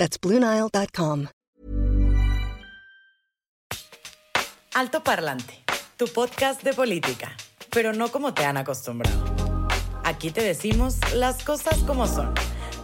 That's 0.00 0.18
BlueNile.com. 0.18 1.26
Alto 4.74 5.02
Parlante, 5.02 5.62
tu 5.98 6.06
podcast 6.06 6.62
de 6.62 6.72
política, 6.72 7.36
pero 7.70 7.92
no 7.92 8.10
como 8.10 8.32
te 8.32 8.46
han 8.46 8.56
acostumbrado. 8.56 9.22
Aquí 10.02 10.30
te 10.30 10.42
decimos 10.42 10.96
las 11.14 11.44
cosas 11.44 11.80
como 11.80 12.06
son. 12.06 12.32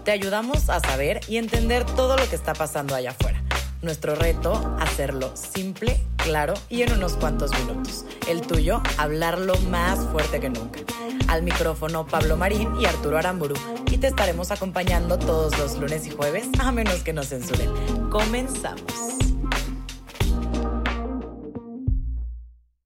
Te 0.05 0.11
ayudamos 0.11 0.69
a 0.69 0.79
saber 0.81 1.21
y 1.27 1.39
entender 1.39 1.87
todo 1.87 2.19
lo 2.19 2.29
que 2.29 2.37
está 2.37 2.53
pasando 2.53 2.95
allá 2.95 3.13
afuera. 3.13 3.43
Nuestro 3.83 4.15
reto, 4.15 4.77
hacerlo 4.81 5.33
simple, 5.35 6.01
claro 6.17 6.55
y 6.71 6.83
en 6.83 6.93
unos 6.93 7.13
cuantos 7.13 7.51
minutos. 7.61 8.07
El 8.29 8.41
tuyo, 8.41 8.83
hablarlo 8.97 9.55
más 9.71 9.99
fuerte 10.11 10.41
que 10.41 10.49
nunca. 10.49 10.81
Al 11.29 11.43
micrófono 11.43 12.07
Pablo 12.07 12.37
Marín 12.37 12.71
y 12.81 12.87
Arturo 12.87 13.19
Aramburu. 13.19 13.55
Y 13.91 13.99
te 13.99 14.07
estaremos 14.07 14.51
acompañando 14.51 15.19
todos 15.19 15.59
los 15.59 15.79
lunes 15.79 16.07
y 16.07 16.11
jueves, 16.11 16.49
a 16.59 16.73
menos 16.73 17.03
que 17.03 17.13
nos 17.13 17.29
censuren. 17.29 17.71
Comenzamos. 18.11 19.17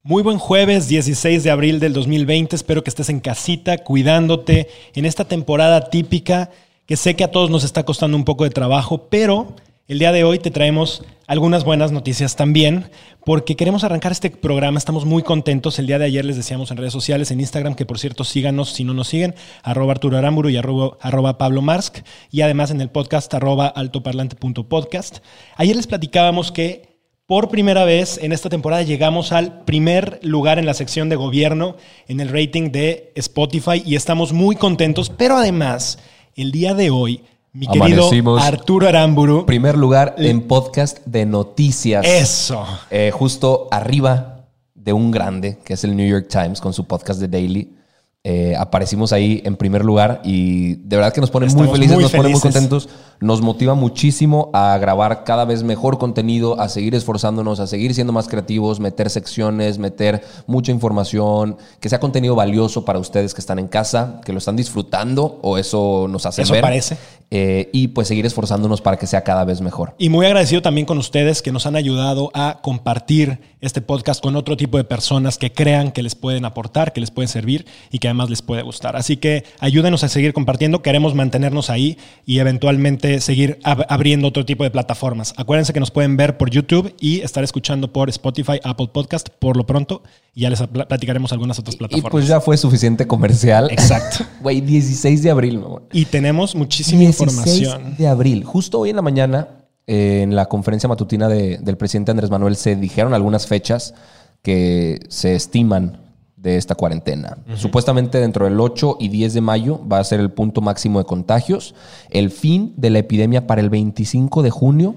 Muy 0.03 0.25
buen 0.25 0.39
jueves 0.39 0.89
16 0.89 1.45
de 1.45 1.51
abril 1.53 1.79
del 1.79 1.93
2020. 1.93 2.57
Espero 2.57 2.83
que 2.83 2.91
estés 2.91 3.11
en 3.11 3.21
casita, 3.21 3.79
cuidándote 3.79 4.69
en 4.95 5.05
esta 5.05 5.25
temporada 5.25 5.89
típica 5.89 6.51
que 6.85 6.97
sé 6.97 7.15
que 7.15 7.23
a 7.23 7.31
todos 7.31 7.51
nos 7.51 7.63
está 7.63 7.85
costando 7.85 8.17
un 8.17 8.25
poco 8.25 8.43
de 8.43 8.51
trabajo, 8.51 9.07
pero 9.09 9.55
el 9.91 9.99
día 9.99 10.13
de 10.13 10.23
hoy 10.23 10.39
te 10.39 10.53
traemos 10.53 11.03
algunas 11.27 11.65
buenas 11.65 11.91
noticias 11.91 12.37
también, 12.37 12.89
porque 13.25 13.57
queremos 13.57 13.83
arrancar 13.83 14.13
este 14.13 14.31
programa, 14.31 14.79
estamos 14.79 15.05
muy 15.05 15.25
contentos. 15.25 15.81
El 15.81 15.89
día 15.89 15.99
de 15.99 16.05
ayer 16.05 16.25
les 16.25 16.37
decíamos 16.37 16.71
en 16.71 16.77
redes 16.77 16.93
sociales, 16.93 17.33
en 17.33 17.41
Instagram, 17.41 17.75
que 17.75 17.87
por 17.87 17.99
cierto 17.99 18.23
síganos 18.23 18.71
si 18.71 18.85
no 18.85 18.95
nos 18.95 19.09
siguen, 19.09 19.35
arroba 19.65 19.91
Arturo 19.91 20.17
Aramburu 20.17 20.49
y 20.49 20.57
arroba, 20.57 21.39
Pablo 21.39 21.61
Marsk, 21.61 22.05
y 22.31 22.43
además 22.43 22.71
en 22.71 22.81
el 22.81 22.89
podcast 22.89 23.35
arroba 23.35 23.67
altoparlante.podcast. 23.67 25.25
Ayer 25.57 25.75
les 25.75 25.89
platicábamos 25.89 26.53
que 26.53 27.01
por 27.27 27.49
primera 27.49 27.85
vez 27.85 28.21
en 28.23 28.31
esta 28.31 28.49
temporada 28.49 28.83
llegamos 28.83 29.33
al 29.33 29.65
primer 29.65 30.21
lugar 30.23 30.61
en 30.61 30.67
la 30.67 30.75
sección 30.75 31.09
de 31.09 31.17
gobierno 31.17 31.75
en 32.07 32.21
el 32.21 32.29
rating 32.29 32.71
de 32.71 33.11
Spotify 33.17 33.83
y 33.85 33.97
estamos 33.97 34.33
muy 34.33 34.55
contentos, 34.55 35.11
pero 35.11 35.37
además 35.37 35.99
el 36.37 36.53
día 36.53 36.75
de 36.75 36.91
hoy 36.91 37.25
mi 37.53 37.67
querido 37.67 38.09
Arturo 38.39 38.87
Aramburu. 38.87 39.45
Primer 39.47 39.77
lugar 39.77 40.15
en 40.19 40.47
podcast 40.47 41.05
de 41.05 41.27
noticias. 41.27 42.07
Eso. 42.07 42.65
Eh, 42.91 43.11
justo 43.13 43.69
arriba 43.71 44.47
de 44.75 44.93
un 44.93 45.11
grande, 45.11 45.59
que 45.65 45.75
es 45.75 45.85
el 45.85 45.97
New 45.97 46.09
York 46.09 46.29
Times, 46.29 46.61
con 46.61 46.73
su 46.73 46.87
podcast 46.87 47.21
de 47.21 47.29
Daily. 47.29 47.77
Eh, 48.23 48.55
aparecimos 48.55 49.15
ahí 49.15 49.41
en 49.47 49.57
primer 49.57 49.83
lugar 49.83 50.21
y 50.23 50.75
de 50.75 50.97
verdad 50.97 51.11
que 51.11 51.23
nos 51.23 51.31
pone 51.31 51.47
muy 51.55 51.69
felices, 51.69 51.99
nos 51.99 52.13
pone 52.13 52.29
muy 52.29 52.39
contentos, 52.39 52.91
nos 53.19 53.41
motiva 53.41 53.73
muchísimo 53.75 54.51
a 54.53 54.77
grabar 54.77 55.25
cada 55.25 55.47
vez 55.47 55.63
mejor 55.63 55.97
contenido, 55.97 56.61
a 56.61 56.69
seguir 56.69 56.95
esforzándonos, 56.95 57.61
a 57.61 57.67
seguir 57.67 57.95
siendo 57.95 58.13
más 58.13 58.29
creativos, 58.29 58.79
meter 58.79 59.09
secciones, 59.09 59.79
meter 59.79 60.23
mucha 60.47 60.71
información, 60.71 61.57
que 61.81 61.89
sea 61.89 61.99
contenido 61.99 62.35
valioso 62.35 62.85
para 62.85 62.99
ustedes 62.99 63.33
que 63.33 63.41
están 63.41 63.59
en 63.59 63.69
casa, 63.69 64.21
que 64.23 64.35
lo 64.35 64.39
están 64.39 64.55
disfrutando 64.55 65.39
o 65.41 65.57
eso 65.57 66.07
nos 66.07 66.27
hace 66.27 66.43
eso 66.43 66.53
ver. 66.53 66.61
parece. 66.61 66.99
Eh, 67.33 67.71
y 67.73 67.89
pues 67.89 68.09
seguir 68.09 68.27
esforzándonos 68.27 68.81
para 68.81 68.97
que 68.97 69.07
sea 69.07 69.23
cada 69.23 69.45
vez 69.45 69.61
mejor. 69.61 69.95
Y 69.99 70.09
muy 70.09 70.27
agradecido 70.27 70.63
también 70.63 70.85
con 70.85 70.99
ustedes 70.99 71.43
que 71.43 71.53
nos 71.53 71.65
han 71.65 71.77
ayudado 71.77 72.33
a 72.35 72.59
compartir 72.61 73.39
este 73.61 73.81
podcast 73.83 74.21
con 74.21 74.35
otro 74.35 74.57
tipo 74.57 74.79
de 74.79 74.85
personas 74.85 75.39
que 75.39 75.53
crean 75.53 75.93
que 75.93 76.03
les 76.03 76.17
pueden 76.17 76.45
aportar, 76.45 76.93
que 76.93 77.01
les 77.01 77.13
pueden 77.13 77.29
servir 77.29 77.67
y 77.93 78.01
que 78.01 78.09
además 78.09 78.31
les 78.31 78.43
puede 78.43 78.63
gustar. 78.63 78.97
Así 78.97 79.17
que 79.17 79.45
ayúdenos 79.61 80.03
a 80.03 80.09
seguir 80.09 80.33
compartiendo, 80.33 80.83
queremos 80.83 81.15
mantenernos 81.15 81.71
ahí 81.71 81.99
y 82.27 82.41
eventualmente 82.41 83.21
seguir 83.21 83.61
abriendo 83.63 84.27
otro 84.27 84.45
tipo 84.45 84.65
de 84.65 84.71
plataformas. 84.71 85.33
Acuérdense 85.37 85.73
que 85.73 85.81
nos 85.81 85.93
pueden 85.93 86.17
ver 86.17 86.37
por 86.37 86.51
YouTube 86.51 86.95
y 86.99 87.21
estar 87.21 87.45
escuchando 87.45 87.93
por 87.93 88.09
Spotify, 88.09 88.59
Apple 88.65 88.89
Podcast 88.93 89.29
por 89.29 89.57
lo 89.57 89.67
pronto 89.67 90.03
y 90.35 90.43
ya 90.43 90.51
les 90.51 90.61
platicaremos 90.63 91.33
algunas 91.33 91.59
otras 91.59 91.77
plataformas. 91.77 92.09
Y, 92.09 92.11
pues 92.11 92.27
ya 92.27 92.41
fue 92.41 92.57
suficiente 92.57 93.07
comercial. 93.07 93.69
Exacto. 93.71 94.25
Güey, 94.41 94.63
16 94.63 95.23
de 95.23 95.31
abril. 95.31 95.61
Y 95.93 96.07
tenemos 96.07 96.55
muchísimos 96.55 97.20
16 97.21 97.99
de 97.99 98.09
abril. 98.09 98.45
Justo 98.45 98.81
hoy 98.81 98.91
en 98.91 98.97
la 98.97 99.03
mañana, 99.03 99.49
eh, 99.87 100.23
en 100.23 100.35
la 100.35 100.47
conferencia 100.47 100.89
matutina 100.89 101.29
de, 101.29 101.59
del 101.59 101.77
presidente 101.77 102.11
Andrés 102.11 102.31
Manuel, 102.31 102.57
se 102.57 102.77
dijeron 102.77 103.15
algunas 103.15 103.47
fechas 103.47 103.95
que 104.43 105.01
se 105.09 105.35
estiman 105.35 105.99
de 106.41 106.57
esta 106.57 106.75
cuarentena. 106.75 107.37
Supuestamente 107.55 108.19
dentro 108.19 108.47
del 108.47 108.59
8 108.59 108.97
y 108.99 109.09
10 109.09 109.35
de 109.35 109.41
mayo 109.43 109.81
va 109.87 109.99
a 109.99 110.05
ser 110.05 110.21
el 110.21 110.31
punto 110.31 110.63
máximo 110.63 110.99
de 110.99 111.05
contagios, 111.05 111.75
el 112.09 112.31
fin 112.31 112.73
de 112.77 112.91
la 112.91 113.01
epidemia 113.01 113.47
para 113.47 113.61
el 113.61 113.69
25 113.69 114.43
de 114.43 114.51
junio, 114.51 114.97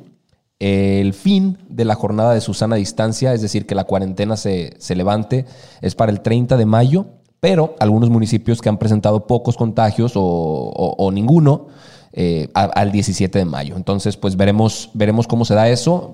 el 0.59 1.13
fin 1.13 1.57
de 1.67 1.83
la 1.83 1.95
jornada 1.95 2.33
de 2.33 2.39
Susana 2.39 2.77
Distancia, 2.77 3.33
es 3.33 3.41
decir, 3.41 3.65
que 3.65 3.75
la 3.75 3.83
cuarentena 3.83 4.37
se, 4.37 4.73
se 4.77 4.95
levante, 4.95 5.45
es 5.81 5.95
para 5.95 6.13
el 6.13 6.21
30 6.21 6.55
de 6.55 6.65
mayo, 6.65 7.07
pero 7.41 7.75
algunos 7.81 8.09
municipios 8.09 8.61
que 8.61 8.69
han 8.69 8.77
presentado 8.77 9.27
pocos 9.27 9.57
contagios 9.57 10.13
o 10.15 11.11
ninguno, 11.11 11.67
eh, 12.15 12.47
al 12.53 12.91
17 12.91 13.39
de 13.39 13.45
mayo. 13.45 13.75
Entonces, 13.75 14.17
pues 14.17 14.35
veremos, 14.35 14.91
veremos 14.93 15.25
cómo 15.25 15.45
se 15.45 15.55
da 15.55 15.67
eso. 15.67 16.13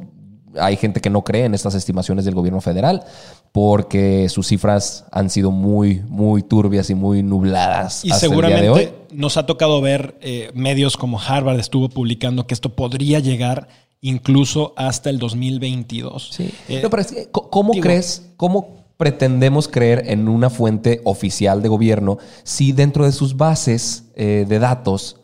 Hay 0.58 0.78
gente 0.78 1.02
que 1.02 1.10
no 1.10 1.26
cree 1.26 1.44
en 1.44 1.54
estas 1.54 1.76
estimaciones 1.76 2.24
del 2.24 2.36
gobierno 2.36 2.62
federal 2.62 3.04
porque 3.52 4.30
sus 4.30 4.48
cifras 4.48 5.04
han 5.12 5.30
sido 5.30 5.52
muy, 5.52 6.02
muy 6.08 6.42
turbias 6.42 6.90
y 6.90 6.96
muy 6.96 7.22
nubladas. 7.22 8.06
Y 8.06 8.12
seguramente 8.12 8.94
nos 9.12 9.36
ha 9.36 9.46
tocado 9.46 9.82
ver 9.82 10.18
eh, 10.22 10.52
medios 10.54 10.96
como 10.96 11.20
Harvard 11.20 11.60
estuvo 11.60 11.90
publicando 11.90 12.48
que 12.48 12.54
esto 12.54 12.76
podría 12.76 13.20
llegar 13.20 13.68
incluso 14.00 14.74
hasta 14.78 15.10
el 15.10 15.20
2022. 15.20 16.30
Sí. 16.32 16.50
Eh, 16.70 16.82
pero 16.90 17.04
¿cómo 17.32 17.74
crees, 17.74 18.32
cómo 18.38 18.86
pretendemos 18.96 19.68
creer 19.68 20.04
en 20.08 20.30
una 20.30 20.50
fuente 20.50 21.02
oficial 21.04 21.62
de 21.62 21.68
gobierno 21.68 22.20
si 22.44 22.72
dentro 22.72 23.04
de 23.04 23.12
sus 23.12 23.36
bases 23.36 24.06
de 24.16 24.60
datos 24.60 25.19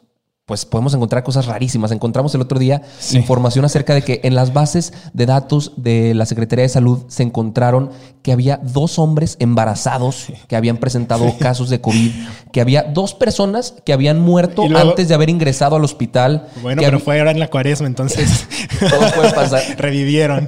pues 0.45 0.63
podemos 0.63 0.93
encontrar 0.93 1.23
cosas 1.23 1.47
rarísimas. 1.47 1.91
Encontramos 1.91 2.35
el 2.35 2.41
otro 2.41 2.59
día 2.59 2.83
información 3.13 3.65
acerca 3.65 3.95
de 3.95 4.03
que 4.03 4.21
en 4.23 4.35
las 4.35 4.53
bases 4.53 4.93
de 5.13 5.25
datos 5.25 5.71
de 5.75 6.13
la 6.13 6.27
Secretaría 6.27 6.61
de 6.61 6.69
Salud 6.69 7.03
se 7.07 7.23
encontraron 7.23 7.89
que 8.21 8.31
había 8.31 8.57
dos 8.57 8.99
hombres 8.99 9.37
embarazados 9.39 10.27
que 10.47 10.55
habían 10.55 10.77
presentado 10.77 11.35
casos 11.39 11.69
de 11.69 11.81
COVID, 11.81 12.11
que 12.51 12.61
había 12.61 12.83
dos 12.83 13.15
personas 13.15 13.73
que 13.85 13.93
habían 13.93 14.19
muerto 14.19 14.63
antes 14.75 15.07
de 15.07 15.15
haber 15.15 15.31
ingresado 15.31 15.77
al 15.77 15.83
hospital. 15.83 16.47
Bueno, 16.61 16.81
pero 16.83 16.99
fue 16.99 17.17
ahora 17.17 17.31
en 17.31 17.39
la 17.39 17.49
cuaresma, 17.49 17.87
entonces 17.87 18.47
todo 18.79 19.11
puede 19.15 19.33
pasar. 19.33 19.63
Revivieron. 19.77 20.47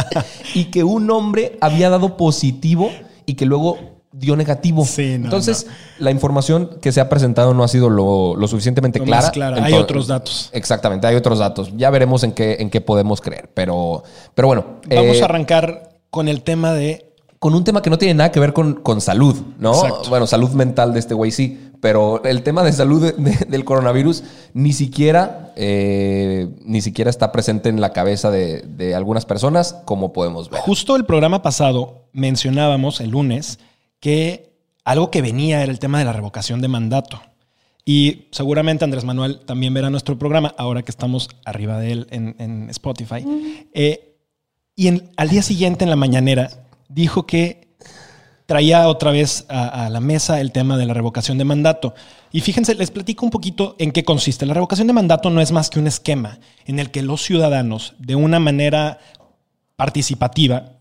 y 0.54 0.64
que 0.66 0.82
un 0.82 1.08
hombre 1.12 1.56
había 1.60 1.90
dado 1.90 2.16
positivo 2.16 2.90
y 3.24 3.34
que 3.34 3.46
luego 3.46 3.97
dio 4.18 4.36
negativo. 4.36 4.84
Entonces, 4.98 5.66
la 5.98 6.10
información 6.10 6.78
que 6.80 6.92
se 6.92 7.00
ha 7.00 7.08
presentado 7.08 7.54
no 7.54 7.64
ha 7.64 7.68
sido 7.68 7.88
lo, 7.88 8.48
suficientemente 8.48 9.00
clara. 9.00 9.30
hay 9.62 9.74
otros 9.74 10.06
datos. 10.06 10.50
Exactamente, 10.52 11.06
hay 11.06 11.16
otros 11.16 11.38
datos. 11.38 11.72
Ya 11.76 11.90
veremos 11.90 12.22
en 12.24 12.32
qué, 12.32 12.56
en 12.60 12.70
qué 12.70 12.80
podemos 12.80 13.20
creer. 13.20 13.50
Pero, 13.54 14.02
pero 14.34 14.48
bueno. 14.48 14.80
Vamos 14.88 15.16
a 15.16 15.20
eh, 15.20 15.24
arrancar 15.24 15.90
con 16.10 16.28
el 16.28 16.42
tema 16.42 16.72
de. 16.72 17.04
Con 17.38 17.54
un 17.54 17.62
tema 17.62 17.82
que 17.82 17.90
no 17.90 17.98
tiene 17.98 18.14
nada 18.14 18.32
que 18.32 18.40
ver 18.40 18.52
con, 18.52 18.74
con 18.74 19.00
salud, 19.00 19.36
¿no? 19.60 19.72
Bueno, 20.08 20.26
salud 20.26 20.50
mental 20.50 20.92
de 20.92 20.98
este 20.98 21.14
güey 21.14 21.30
sí. 21.30 21.70
Pero 21.80 22.24
el 22.24 22.42
tema 22.42 22.64
de 22.64 22.72
salud 22.72 23.14
del 23.14 23.64
coronavirus 23.64 24.24
ni 24.52 24.72
siquiera, 24.72 25.52
eh, 25.54 26.48
ni 26.64 26.80
siquiera 26.80 27.08
está 27.08 27.30
presente 27.30 27.68
en 27.68 27.80
la 27.80 27.92
cabeza 27.92 28.32
de, 28.32 28.62
de 28.62 28.96
algunas 28.96 29.24
personas, 29.24 29.76
como 29.84 30.12
podemos 30.12 30.50
ver. 30.50 30.60
Justo 30.60 30.96
el 30.96 31.04
programa 31.04 31.40
pasado 31.40 32.08
mencionábamos 32.12 33.00
el 33.00 33.10
lunes 33.10 33.60
que 34.00 34.52
algo 34.84 35.10
que 35.10 35.22
venía 35.22 35.62
era 35.62 35.70
el 35.70 35.78
tema 35.78 35.98
de 35.98 36.04
la 36.04 36.12
revocación 36.12 36.60
de 36.60 36.68
mandato. 36.68 37.20
Y 37.84 38.26
seguramente 38.32 38.84
Andrés 38.84 39.04
Manuel 39.04 39.40
también 39.40 39.72
verá 39.72 39.90
nuestro 39.90 40.18
programa, 40.18 40.54
ahora 40.58 40.82
que 40.82 40.90
estamos 40.90 41.30
arriba 41.44 41.78
de 41.78 41.92
él 41.92 42.06
en, 42.10 42.68
Spotify. 42.70 43.24
Eh, 43.72 44.16
y 44.76 45.02
al 45.16 45.28
día 45.28 45.42
siguiente, 45.42 45.84
en 45.84 45.90
la 45.90 45.96
mañanera, 45.96 46.50
dijo 46.88 47.26
que 47.26 47.68
traía 48.46 48.88
otra 48.88 49.10
vez 49.10 49.46
a, 49.48 49.86
a, 49.86 49.90
la 49.90 50.00
mesa 50.00 50.40
el 50.40 50.52
tema 50.52 50.76
de 50.76 50.86
la 50.86 50.94
revocación 50.94 51.38
de 51.38 51.44
mandato. 51.44 51.94
Y 52.30 52.40
fíjense, 52.40 52.74
les 52.74 52.90
platico 52.90 53.24
un 53.24 53.30
poquito 53.30 53.74
en 53.78 53.92
qué 53.92 54.04
consiste. 54.04 54.46
La 54.46 54.54
revocación 54.54 54.86
de 54.86 54.92
mandato 54.92 55.30
no 55.30 55.40
es 55.40 55.52
más 55.52 55.70
que 55.70 55.78
un 55.78 55.86
esquema 55.86 56.38
en 56.66 56.78
el 56.78 56.90
que 56.90 57.02
los 57.02 57.22
ciudadanos, 57.22 57.94
de 57.98 58.14
una 58.14 58.38
manera 58.38 58.98
participativa 59.76 60.77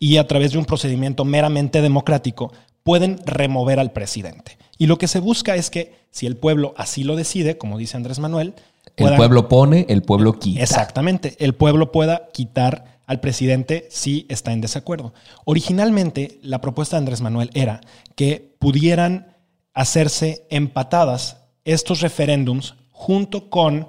y 0.00 0.16
a 0.16 0.26
través 0.26 0.50
de 0.50 0.58
un 0.58 0.64
procedimiento 0.64 1.24
meramente 1.24 1.82
democrático, 1.82 2.52
pueden 2.82 3.20
remover 3.24 3.78
al 3.78 3.92
presidente. 3.92 4.58
Y 4.78 4.86
lo 4.86 4.98
que 4.98 5.06
se 5.06 5.20
busca 5.20 5.54
es 5.54 5.70
que, 5.70 5.94
si 6.10 6.26
el 6.26 6.36
pueblo 6.36 6.74
así 6.76 7.04
lo 7.04 7.14
decide, 7.14 7.58
como 7.58 7.78
dice 7.78 7.96
Andrés 7.96 8.18
Manuel, 8.18 8.54
el 8.96 9.14
pueblo 9.14 9.48
pone, 9.48 9.86
el 9.88 10.02
pueblo 10.02 10.38
quita. 10.38 10.62
Exactamente, 10.62 11.36
el 11.38 11.54
pueblo 11.54 11.92
pueda 11.92 12.28
quitar 12.32 12.98
al 13.06 13.20
presidente 13.20 13.86
si 13.90 14.26
está 14.28 14.52
en 14.52 14.60
desacuerdo. 14.60 15.12
Originalmente, 15.44 16.38
la 16.42 16.60
propuesta 16.60 16.96
de 16.96 17.00
Andrés 17.00 17.20
Manuel 17.20 17.50
era 17.54 17.80
que 18.14 18.54
pudieran 18.58 19.36
hacerse 19.74 20.46
empatadas 20.50 21.36
estos 21.64 22.00
referéndums 22.00 22.74
junto 22.90 23.50
con 23.50 23.88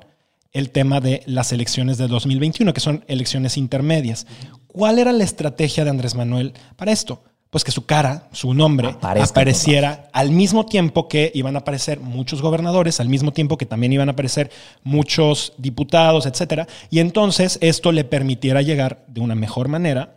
el 0.53 0.71
tema 0.71 0.99
de 0.99 1.23
las 1.25 1.53
elecciones 1.53 1.97
de 1.97 2.07
2021, 2.07 2.73
que 2.73 2.81
son 2.81 3.05
elecciones 3.07 3.57
intermedias. 3.57 4.27
¿Cuál 4.71 4.99
era 4.99 5.11
la 5.11 5.23
estrategia 5.23 5.83
de 5.83 5.89
Andrés 5.89 6.15
Manuel 6.15 6.53
para 6.75 6.91
esto? 6.91 7.23
pues 7.51 7.65
que 7.65 7.71
su 7.71 7.85
cara, 7.85 8.29
su 8.31 8.53
nombre, 8.53 8.95
apareciera 9.01 10.07
al 10.13 10.31
mismo 10.31 10.65
tiempo 10.65 11.09
que 11.09 11.33
iban 11.35 11.57
a 11.57 11.59
aparecer 11.59 11.99
muchos 11.99 12.41
gobernadores, 12.41 13.01
al 13.01 13.09
mismo 13.09 13.33
tiempo 13.33 13.57
que 13.57 13.65
también 13.65 13.91
iban 13.91 14.07
a 14.07 14.13
aparecer 14.13 14.49
muchos 14.83 15.51
diputados, 15.57 16.25
etcétera. 16.25 16.65
Y 16.89 16.99
entonces 16.99 17.57
esto 17.61 17.91
le 17.91 18.05
permitiera 18.05 18.61
llegar 18.61 19.03
de 19.07 19.19
una 19.19 19.35
mejor 19.35 19.67
manera 19.67 20.15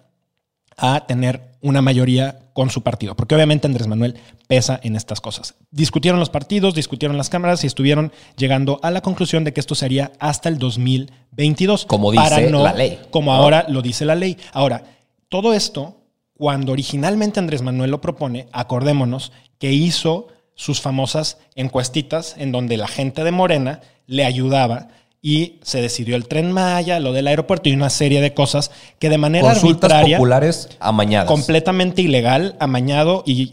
a 0.77 1.07
tener 1.07 1.55
una 1.61 1.83
mayoría 1.83 2.41
con 2.53 2.71
su 2.71 2.83
partido, 2.83 3.17
porque 3.17 3.35
obviamente 3.35 3.67
Andrés 3.67 3.87
Manuel 3.87 4.17
pesa 4.47 4.79
en 4.83 4.97
estas 4.97 5.21
cosas. 5.21 5.55
Discutieron 5.71 6.21
los 6.21 6.31
partidos, 6.31 6.75
discutieron 6.75 7.17
las 7.17 7.31
cámaras 7.31 7.65
y 7.65 7.67
estuvieron 7.67 8.13
llegando 8.37 8.79
a 8.83 8.91
la 8.91 9.01
conclusión 9.01 9.45
de 9.45 9.53
que 9.53 9.61
esto 9.61 9.75
sería 9.75 10.13
hasta 10.21 10.49
el 10.49 10.59
2022. 10.59 11.87
Como 11.87 12.13
dice 12.13 12.51
la 12.51 12.73
ley. 12.73 13.01
Como 13.11 13.33
ahora 13.33 13.67
lo 13.69 13.83
dice 13.83 14.05
la 14.05 14.15
ley. 14.15 14.37
Ahora, 14.53 14.85
todo 15.29 15.53
esto 15.53 15.97
cuando 16.35 16.73
originalmente 16.73 17.41
Andrés 17.41 17.63
Manuel 17.63 17.91
lo 17.91 18.01
propone, 18.01 18.49
acordémonos 18.53 19.33
que 19.59 19.73
hizo 19.73 20.29
sus 20.55 20.81
famosas 20.81 21.39
encuestitas 21.55 22.35
en 22.39 22.53
donde 22.53 22.77
la 22.77 22.89
gente 22.89 23.25
de 23.25 23.31
Morena 23.31 23.81
le 24.07 24.25
ayudaba 24.25 24.89
y 25.27 25.59
se 25.63 25.81
decidió 25.81 26.17
el 26.17 26.29
tren 26.29 26.53
Maya, 26.53 27.01
lo 27.01 27.15
del 27.15 27.27
aeropuerto 27.27 27.71
y 27.71 27.73
una 27.73 27.89
serie 27.89 28.21
de 28.21 28.35
cosas 28.35 28.71
que 28.99 29.09
de 29.09 29.17
manera 29.17 29.53
Consultas 29.53 29.91
arbitraria, 29.91 30.19
populares 30.19 30.69
amañadas. 30.81 31.29
completamente 31.29 32.03
ilegal, 32.03 32.57
amañado 32.61 33.23
y, 33.25 33.49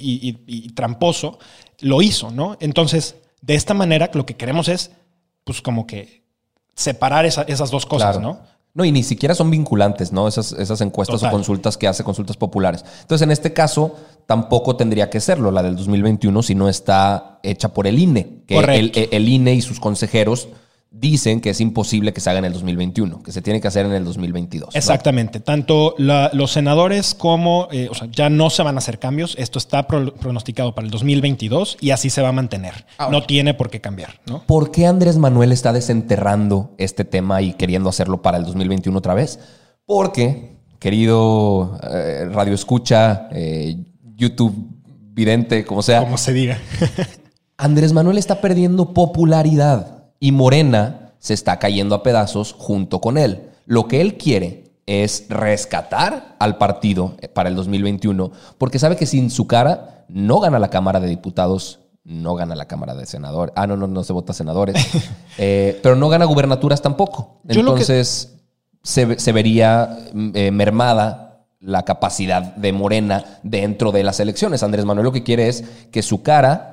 y, 0.46 0.70
tramposo, 0.74 1.40
lo 1.80 2.02
hizo, 2.02 2.30
¿no? 2.30 2.58
Entonces, 2.60 3.16
de 3.42 3.56
esta 3.56 3.74
manera 3.74 4.12
lo 4.14 4.26
que 4.26 4.36
queremos 4.36 4.68
es, 4.68 4.92
pues 5.46 5.62
como 5.62 5.88
que 5.88 6.24
separar 6.76 7.26
esas 7.26 7.72
dos 7.72 7.86
cosas, 7.86 8.20
¿no? 8.20 8.42
No, 8.74 8.84
y 8.84 8.92
ni 8.92 9.04
siquiera 9.04 9.34
son 9.34 9.50
vinculantes, 9.50 10.12
¿no? 10.12 10.28
Esas, 10.28 10.52
esas 10.52 10.82
encuestas 10.82 11.24
o 11.24 11.32
consultas 11.32 11.78
que 11.78 11.88
hace 11.88 12.04
consultas 12.04 12.36
populares. 12.36 12.84
Entonces, 13.02 13.24
en 13.24 13.32
este 13.32 13.54
caso, 13.54 13.96
tampoco 14.26 14.76
tendría 14.76 15.10
que 15.10 15.22
serlo, 15.22 15.52
la 15.52 15.64
del 15.64 15.78
2021, 15.78 16.44
si 16.44 16.54
no 16.54 16.68
está 16.68 17.40
hecha 17.44 17.70
por 17.70 17.88
el 17.88 17.98
INE. 17.98 18.44
Que 18.46 18.58
el, 18.58 18.92
el, 18.94 19.30
INE 19.30 19.54
y 19.54 19.62
sus 19.62 19.80
consejeros 19.80 20.50
dicen 21.02 21.42
que 21.42 21.50
es 21.50 21.60
imposible 21.60 22.14
que 22.14 22.22
se 22.22 22.30
haga 22.30 22.40
en 22.40 22.46
el 22.46 22.54
2021, 22.54 23.24
que 23.24 23.32
se 23.32 23.42
tiene 23.42 23.60
que 23.60 23.68
hacer 23.68 23.88
en 23.88 23.92
el 23.94 24.06
2022. 24.06 24.76
Exactamente. 24.76 25.40
Tanto 25.40 25.96
los 25.98 26.52
senadores 26.52 27.16
como, 27.16 27.68
eh, 27.72 27.88
o 27.90 27.96
sea, 27.96 28.08
ya 28.12 28.30
no 28.30 28.52
se 28.52 28.62
van 28.62 28.76
a 28.76 28.78
hacer 28.78 29.00
cambios. 29.00 29.36
Esto 29.40 29.58
está 29.58 29.88
pronosticado 29.88 30.76
para 30.76 30.86
el 30.86 30.92
2022 30.92 31.78
y 31.82 31.90
así 31.90 32.12
se 32.12 32.22
va 32.22 32.30
a 32.30 32.32
mantener. 32.32 32.86
no 33.10 33.24
tiene 33.24 33.56
por 33.56 33.72
qué 33.72 33.82
cambiar. 33.82 34.20
¿no? 34.28 34.44
¿Por 34.46 34.70
qué 34.70 34.86
Andrés 34.86 35.18
Manuel 35.18 35.52
está 35.52 35.74
desenterrando 35.74 36.76
este 36.78 37.04
tema 37.04 37.42
y 37.42 37.54
queriendo 37.54 37.90
hacerlo 37.90 38.22
para 38.22 38.38
el 38.38 38.46
2021 38.46 38.96
otra 38.96 39.16
vez? 39.16 39.40
Porque, 39.88 40.60
querido 40.78 41.80
eh, 41.92 42.30
Radio 42.32 42.54
Escucha, 42.54 43.28
eh, 43.32 43.76
YouTube 44.16 44.54
vidente, 45.14 45.66
como 45.66 45.82
sea. 45.82 46.02
Como 46.02 46.20
se 46.20 46.32
diga. 46.32 46.60
Andrés 47.58 47.92
Manuel 47.92 48.20
está 48.20 48.40
perdiendo 48.40 48.94
popularidad 48.94 50.01
y 50.22 50.32
Morena 50.32 51.12
se 51.20 51.34
está 51.34 51.60
cayendo 51.60 51.96
a 51.96 52.04
pedazos 52.04 52.56
junto 52.58 53.02
con 53.02 53.18
él. 53.18 53.50
Lo 53.66 53.88
que 53.88 54.00
él 54.00 54.18
quiere 54.18 54.72
es 54.86 55.26
rescatar 55.30 56.36
al 56.40 56.58
partido 56.58 57.18
para 57.34 57.50
el 57.50 57.56
2021, 57.56 58.32
porque 58.58 58.80
sabe 58.80 58.96
que 58.96 59.06
sin 59.06 59.30
su 59.30 59.48
cara 59.48 60.06
no 60.08 60.40
gana 60.40 60.60
la 60.60 60.70
Cámara 60.70 61.00
de 61.00 61.08
Diputados, 61.08 61.80
no 62.04 62.36
gana 62.36 62.56
la 62.56 62.68
Cámara 62.68 62.94
de 62.94 63.06
Senadores. 63.08 63.54
Ah, 63.58 63.66
no, 63.66 63.76
no, 63.78 63.88
no 63.88 64.04
se 64.04 64.14
vota 64.14 64.32
senadores. 64.32 64.76
Eh, 65.38 65.80
pero 65.82 65.96
no 65.96 66.10
gana 66.10 66.26
gubernaturas 66.26 66.82
tampoco. 66.82 67.40
Entonces 67.48 68.36
se, 68.84 69.32
vería 69.32 69.98
eh, 70.14 70.52
mermada 70.52 71.46
la 71.60 71.84
capacidad 71.84 72.56
de 72.58 72.74
Morena 72.74 73.40
dentro 73.42 73.92
de 73.92 74.04
las 74.04 74.20
elecciones. 74.20 74.62
Andrés 74.62 74.86
Manuel 74.86 75.06
lo 75.06 75.12
que 75.14 75.24
quiere 75.24 75.48
es 75.48 75.64
que 75.90 76.04
su 76.04 76.22
cara 76.22 76.71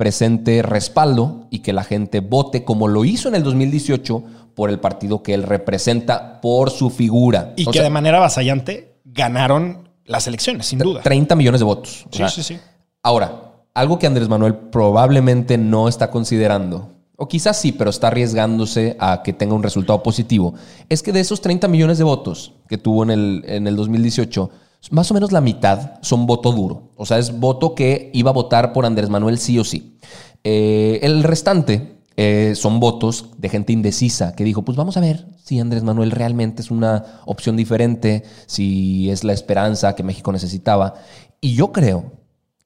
presente 0.00 0.62
respaldo 0.62 1.46
y 1.50 1.58
que 1.58 1.74
la 1.74 1.84
gente 1.84 2.20
vote 2.20 2.64
como 2.64 2.88
lo 2.88 3.04
hizo 3.04 3.28
en 3.28 3.34
el 3.34 3.42
2018 3.42 4.24
por 4.54 4.70
el 4.70 4.80
partido 4.80 5.22
que 5.22 5.34
él 5.34 5.42
representa, 5.42 6.40
por 6.40 6.70
su 6.70 6.88
figura. 6.88 7.52
Y 7.54 7.66
que 7.66 7.82
de 7.82 7.90
manera 7.90 8.16
avasallante 8.16 8.94
ganaron 9.04 9.90
las 10.06 10.26
elecciones, 10.26 10.64
sin 10.64 10.78
duda. 10.78 11.02
30 11.02 11.36
millones 11.36 11.60
de 11.60 11.66
votos. 11.66 12.06
Sí, 12.10 12.22
sí, 12.30 12.42
sí. 12.42 12.58
Ahora, 13.02 13.52
algo 13.74 13.98
que 13.98 14.06
Andrés 14.06 14.30
Manuel 14.30 14.54
probablemente 14.54 15.58
no 15.58 15.86
está 15.86 16.10
considerando, 16.10 16.88
o 17.16 17.28
quizás 17.28 17.60
sí, 17.60 17.72
pero 17.72 17.90
está 17.90 18.06
arriesgándose 18.06 18.96
a 19.00 19.22
que 19.22 19.34
tenga 19.34 19.54
un 19.54 19.62
resultado 19.62 20.02
positivo, 20.02 20.54
es 20.88 21.02
que 21.02 21.12
de 21.12 21.20
esos 21.20 21.42
30 21.42 21.68
millones 21.68 21.98
de 21.98 22.04
votos 22.04 22.54
que 22.70 22.78
tuvo 22.78 23.02
en 23.02 23.10
el, 23.10 23.44
en 23.46 23.66
el 23.66 23.76
2018, 23.76 24.50
más 24.90 25.10
o 25.10 25.14
menos 25.14 25.32
la 25.32 25.40
mitad 25.40 25.98
son 26.02 26.26
voto 26.26 26.52
duro. 26.52 26.92
O 26.96 27.06
sea, 27.06 27.18
es 27.18 27.38
voto 27.38 27.74
que 27.74 28.10
iba 28.14 28.30
a 28.30 28.34
votar 28.34 28.72
por 28.72 28.86
Andrés 28.86 29.10
Manuel 29.10 29.38
sí 29.38 29.58
o 29.58 29.64
sí. 29.64 29.98
Eh, 30.42 31.00
el 31.02 31.22
restante 31.22 32.00
eh, 32.16 32.54
son 32.54 32.80
votos 32.80 33.26
de 33.36 33.48
gente 33.48 33.72
indecisa 33.72 34.34
que 34.34 34.44
dijo, 34.44 34.62
pues 34.62 34.76
vamos 34.76 34.96
a 34.96 35.00
ver 35.00 35.26
si 35.42 35.60
Andrés 35.60 35.82
Manuel 35.82 36.10
realmente 36.10 36.62
es 36.62 36.70
una 36.70 37.20
opción 37.26 37.56
diferente, 37.56 38.24
si 38.46 39.10
es 39.10 39.24
la 39.24 39.32
esperanza 39.32 39.94
que 39.94 40.02
México 40.02 40.32
necesitaba. 40.32 40.94
Y 41.40 41.54
yo 41.54 41.72
creo 41.72 42.12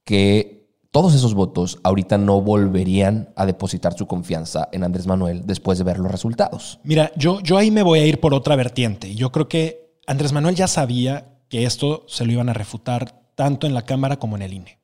que 0.05 0.69
todos 0.90 1.14
esos 1.14 1.34
votos 1.34 1.78
ahorita 1.82 2.19
no 2.19 2.40
volverían 2.40 3.31
a 3.34 3.46
depositar 3.46 3.99
su 3.99 4.06
confianza 4.06 4.69
en 4.70 4.84
Andrés 4.84 5.06
Manuel 5.08 5.43
después 5.44 5.78
de 5.78 5.84
ver 5.84 5.99
los 5.99 6.10
resultados. 6.10 6.78
Mira, 6.84 7.10
yo, 7.17 7.40
yo 7.40 7.58
ahí 7.58 7.72
me 7.72 7.82
voy 7.82 7.99
a 7.99 8.06
ir 8.06 8.20
por 8.20 8.32
otra 8.32 8.55
vertiente. 8.55 9.14
Yo 9.17 9.32
creo 9.32 9.49
que 9.49 9.99
Andrés 10.06 10.32
Manuel 10.32 10.55
ya 10.55 10.69
sabía 10.69 11.33
que 11.55 11.67
esto 11.67 12.05
se 12.08 12.25
lo 12.25 12.32
iban 12.32 12.49
a 12.49 12.53
refutar 12.53 13.23
tanto 13.37 13.69
en 13.69 13.75
la 13.75 13.82
Cámara 13.82 14.17
como 14.17 14.34
en 14.34 14.43
el 14.43 14.55
INE. 14.55 14.79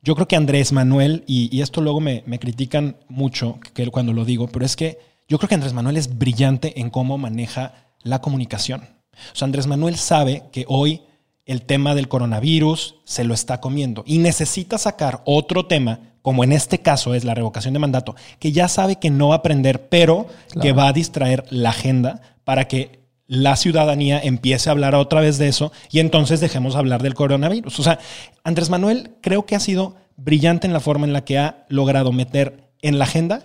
Yo 0.00 0.14
creo 0.14 0.26
que 0.26 0.36
Andrés 0.36 0.72
Manuel, 0.72 1.22
y, 1.26 1.60
esto 1.60 1.82
luego 1.82 2.00
me, 2.00 2.22
critican 2.40 2.96
mucho 3.08 3.58
que 3.74 3.86
cuando 3.88 4.14
lo 4.14 4.24
digo, 4.24 4.48
pero 4.48 4.64
es 4.64 4.74
que 4.74 5.00
yo 5.28 5.36
creo 5.36 5.50
que 5.50 5.56
Andrés 5.56 5.74
Manuel 5.74 5.98
es 5.98 6.16
brillante 6.16 6.80
en 6.80 6.88
cómo 6.88 7.18
maneja 7.18 7.74
la 8.02 8.22
comunicación. 8.22 8.88
O 9.12 9.36
sea, 9.36 9.44
Andrés 9.44 9.66
Manuel 9.66 9.96
sabe 9.96 10.44
que 10.50 10.64
hoy 10.66 11.02
el 11.44 11.60
tema 11.60 11.94
del 11.94 12.08
coronavirus 12.08 12.94
se 13.04 13.24
lo 13.24 13.34
está 13.34 13.60
comiendo 13.60 14.02
y 14.06 14.16
necesita 14.16 14.78
sacar 14.78 15.20
otro 15.26 15.66
tema, 15.66 16.14
como 16.22 16.42
en 16.42 16.52
este 16.52 16.78
caso 16.78 17.12
es 17.12 17.24
la 17.24 17.34
revocación 17.34 17.74
de 17.74 17.80
mandato, 17.80 18.16
que 18.38 18.50
ya 18.50 18.68
sabe 18.68 18.96
que 18.96 19.10
no 19.10 19.28
va 19.28 19.34
a 19.34 19.38
aprender, 19.40 19.90
pero 19.90 20.26
que 20.62 20.72
va 20.72 20.88
a 20.88 20.94
distraer 20.94 21.44
la 21.50 21.68
agenda 21.68 22.22
para 22.44 22.66
que 22.66 23.03
la 23.26 23.56
ciudadanía 23.56 24.20
empiece 24.20 24.68
a 24.68 24.72
hablar 24.72 24.94
otra 24.94 25.20
vez 25.20 25.38
de 25.38 25.48
eso 25.48 25.72
y 25.90 26.00
entonces 26.00 26.40
dejemos 26.40 26.76
hablar 26.76 27.02
del 27.02 27.14
coronavirus. 27.14 27.78
O 27.78 27.82
sea, 27.82 27.98
Andrés 28.42 28.70
Manuel 28.70 29.12
creo 29.20 29.46
que 29.46 29.56
ha 29.56 29.60
sido 29.60 29.96
brillante 30.16 30.66
en 30.66 30.72
la 30.72 30.80
forma 30.80 31.06
en 31.06 31.12
la 31.12 31.24
que 31.24 31.38
ha 31.38 31.64
logrado 31.68 32.12
meter 32.12 32.70
en 32.82 32.98
la 32.98 33.04
agenda 33.04 33.42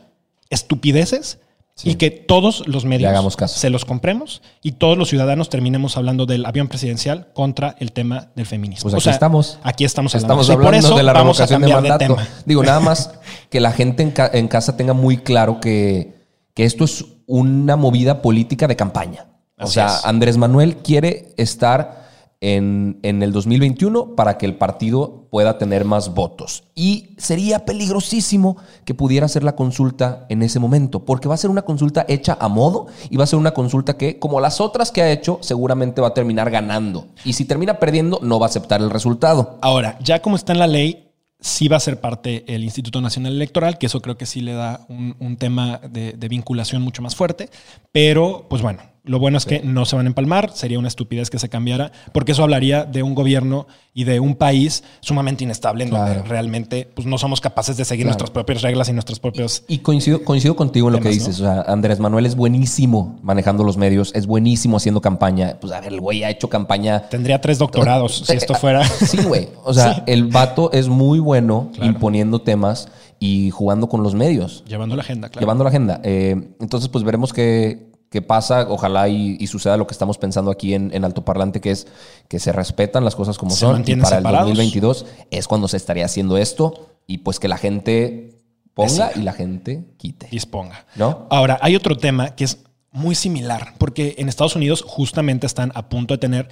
estupideces 0.49 1.39
y 1.81 1.95
que 1.95 2.11
todos 2.11 2.67
los 2.67 2.83
medios 2.83 3.37
se 3.47 3.69
los 3.69 3.85
compremos 3.85 4.41
y 4.61 4.73
todos 4.73 4.97
los 4.97 5.07
ciudadanos 5.07 5.49
terminemos 5.49 5.95
hablando 5.95 6.25
del 6.25 6.45
avión 6.45 6.67
presidencial 6.67 7.29
contra 7.33 7.75
el 7.79 7.93
tema 7.93 8.31
del 8.35 8.45
feminismo. 8.45 8.91
Pues 8.91 9.07
aquí 9.07 9.13
estamos. 9.13 9.59
Aquí 9.63 9.85
estamos 9.85 10.13
hablando, 10.13 10.41
estamos 10.41 10.65
hablando 10.65 10.97
de 10.97 11.03
la 11.03 11.13
revocación 11.13 11.61
de 11.61 11.73
mandato. 11.73 12.17
Digo, 12.45 12.63
nada 12.63 12.81
más 12.81 13.13
que 13.49 13.61
la 13.61 13.71
gente 13.71 14.03
en, 14.33 14.47
casa 14.49 14.75
tenga 14.75 14.91
muy 14.91 15.19
claro 15.19 15.61
que, 15.61 16.15
que 16.53 16.65
esto 16.65 16.83
es 16.83 17.05
una 17.27 17.77
movida 17.77 18.21
política 18.21 18.67
de 18.67 18.75
campaña 18.75 19.28
o 19.59 19.67
sea, 19.67 19.99
Andrés 20.03 20.37
Manuel 20.37 20.77
quiere 20.77 21.33
estar 21.37 22.07
en, 22.41 22.99
en, 23.03 23.21
el 23.21 23.33
2021 23.33 24.15
para 24.15 24.37
que 24.37 24.45
el 24.45 24.55
partido 24.55 25.27
pueda 25.29 25.57
tener 25.57 25.83
más 25.85 26.13
votos. 26.13 26.63
Y 26.73 27.15
sería 27.17 27.65
peligrosísimo 27.65 28.57
que 28.85 28.93
pudiera 28.93 29.25
hacer 29.25 29.43
la 29.43 29.55
consulta 29.55 30.25
en 30.29 30.41
ese 30.41 30.59
momento, 30.59 31.03
porque 31.03 31.27
va 31.27 31.35
a 31.35 31.37
ser 31.37 31.49
una 31.49 31.63
consulta 31.63 32.05
hecha 32.07 32.37
a 32.39 32.47
modo 32.47 32.87
y 33.09 33.17
va 33.17 33.25
a 33.25 33.27
ser 33.27 33.39
una 33.39 33.51
consulta 33.51 33.97
que, 33.97 34.19
como 34.19 34.39
las 34.39 34.61
otras 34.61 34.91
que 34.91 35.01
ha 35.01 35.11
hecho, 35.11 35.39
seguramente 35.41 36.01
va 36.01 36.07
a 36.07 36.13
terminar 36.13 36.49
ganando. 36.49 37.07
Y 37.25 37.33
si 37.33 37.45
termina 37.45 37.79
perdiendo, 37.79 38.19
no 38.21 38.39
va 38.39 38.45
a 38.45 38.49
aceptar 38.49 38.81
el 38.81 38.89
resultado. 38.89 39.57
Ahora, 39.61 39.97
ya 40.01 40.21
como 40.21 40.37
está 40.37 40.53
en 40.53 40.59
la 40.59 40.67
ley, 40.67 41.09
sí 41.39 41.67
va 41.67 41.77
a 41.77 41.81
ser 41.81 41.99
parte 41.99 42.43
el 42.53 42.63
Instituto 42.63 43.01
Nacional 43.01 43.33
Electoral, 43.33 43.77
que 43.77 43.85
eso 43.85 44.01
creo 44.01 44.17
que 44.17 44.25
sí 44.25 44.41
le 44.41 44.53
da 44.53 44.85
un, 44.89 45.15
un 45.19 45.37
tema 45.37 45.79
de, 45.89 46.13
de, 46.13 46.27
vinculación 46.27 46.81
mucho 46.81 47.01
más 47.01 47.15
fuerte. 47.15 47.49
Pero, 47.91 48.45
pues 48.49 48.61
bueno, 48.61 48.81
lo 49.03 49.19
bueno 49.19 49.37
es 49.37 49.45
que 49.45 49.61
no 49.61 49.85
se 49.85 49.95
van 49.95 50.05
a 50.05 50.09
empalmar, 50.09 50.51
sería 50.53 50.77
una 50.79 50.87
estupidez 50.87 51.29
que 51.29 51.39
se 51.39 51.49
cambiara, 51.49 51.91
porque 52.13 52.33
eso 52.33 52.43
hablaría 52.43 52.83
de 52.83 53.03
un 53.03 53.15
gobierno 53.15 53.67
y 53.93 54.03
de 54.03 54.19
un 54.19 54.35
país 54.35 54.83
sumamente 54.99 55.43
inestable 55.43 55.83
en 55.83 55.89
claro. 55.89 56.13
donde 56.13 56.29
realmente 56.29 56.89
pues, 56.93 57.07
no 57.07 57.17
somos 57.17 57.41
capaces 57.41 57.77
de 57.77 57.85
seguir 57.85 58.05
claro. 58.05 58.11
nuestras 58.11 58.29
propias 58.31 58.61
reglas 58.61 58.89
y 58.89 58.93
nuestros 58.93 59.19
propios... 59.19 59.63
Y, 59.67 59.75
y 59.75 59.77
coincido, 59.79 60.23
coincido 60.23 60.55
contigo 60.55 60.87
en 60.87 60.93
lo 60.93 60.99
temas, 60.99 61.13
que 61.13 61.19
dices. 61.19 61.39
¿no? 61.39 61.49
O 61.49 61.53
sea, 61.53 61.73
Andrés 61.73 61.99
Manuel 61.99 62.25
es 62.25 62.35
buenísimo 62.35 63.19
manejando 63.23 63.63
los 63.63 63.77
medios, 63.77 64.11
es 64.15 64.27
buenísimo 64.27 64.77
haciendo 64.77 65.01
campaña. 65.01 65.57
Pues 65.59 65.73
a 65.73 65.81
ver, 65.81 65.93
el 65.93 66.01
güey 66.01 66.23
ha 66.23 66.29
hecho 66.29 66.49
campaña... 66.49 67.09
Tendría 67.09 67.41
tres 67.41 67.57
doctorados 67.57 68.23
si 68.25 68.33
esto 68.33 68.53
fuera... 68.55 68.83
Sí, 68.99 69.17
güey. 69.23 69.49
O 69.63 69.73
sea, 69.73 69.95
sí. 69.95 70.01
el 70.07 70.25
vato 70.25 70.71
es 70.71 70.87
muy 70.87 71.19
bueno 71.19 71.69
claro. 71.73 71.91
imponiendo 71.91 72.41
temas 72.41 72.89
y 73.19 73.49
jugando 73.49 73.87
con 73.87 74.03
los 74.03 74.13
medios. 74.15 74.63
Llevando 74.67 74.95
la 74.95 75.01
agenda, 75.01 75.29
claro. 75.29 75.41
Llevando 75.41 75.63
la 75.63 75.69
agenda. 75.69 76.01
Eh, 76.03 76.35
entonces, 76.59 76.89
pues 76.89 77.03
veremos 77.03 77.33
qué, 77.33 77.88
que 78.09 78.21
pasa, 78.21 78.65
ojalá 78.69 79.07
y, 79.07 79.37
y, 79.39 79.47
suceda 79.47 79.77
lo 79.77 79.85
que 79.85 79.93
estamos 79.93 80.17
pensando 80.17 80.49
aquí 80.49 80.73
en, 80.73 80.91
en 80.93 81.05
altoparlante, 81.05 81.61
que 81.61 81.71
es 81.71 81.87
que 82.27 82.39
se 82.39 82.51
respetan 82.51 83.05
las 83.05 83.15
cosas 83.15 83.37
como 83.37 83.51
se 83.51 83.59
son. 83.59 83.83
Y 83.85 83.95
para 83.95 84.17
separados. 84.17 84.49
el 84.49 84.57
2022 84.57 85.05
es 85.29 85.47
cuando 85.47 85.67
se 85.67 85.77
estaría 85.77 86.05
haciendo 86.05 86.37
esto 86.37 86.89
y 87.05 87.19
pues 87.19 87.39
que 87.39 87.47
la 87.47 87.57
gente 87.57 88.39
ponga 88.73 89.11
y 89.15 89.21
la 89.21 89.33
gente 89.33 89.85
quite. 89.97 90.27
Disponga. 90.31 90.85
¿No? 90.95 91.27
Ahora, 91.29 91.59
hay 91.61 91.75
otro 91.75 91.97
tema 91.97 92.35
que 92.35 92.45
es 92.45 92.59
muy 92.91 93.13
similar, 93.13 93.75
porque 93.77 94.15
en 94.17 94.29
Estados 94.29 94.55
Unidos 94.55 94.83
justamente 94.85 95.45
están 95.45 95.71
a 95.75 95.89
punto 95.89 96.15
de 96.15 96.17
tener 96.17 96.49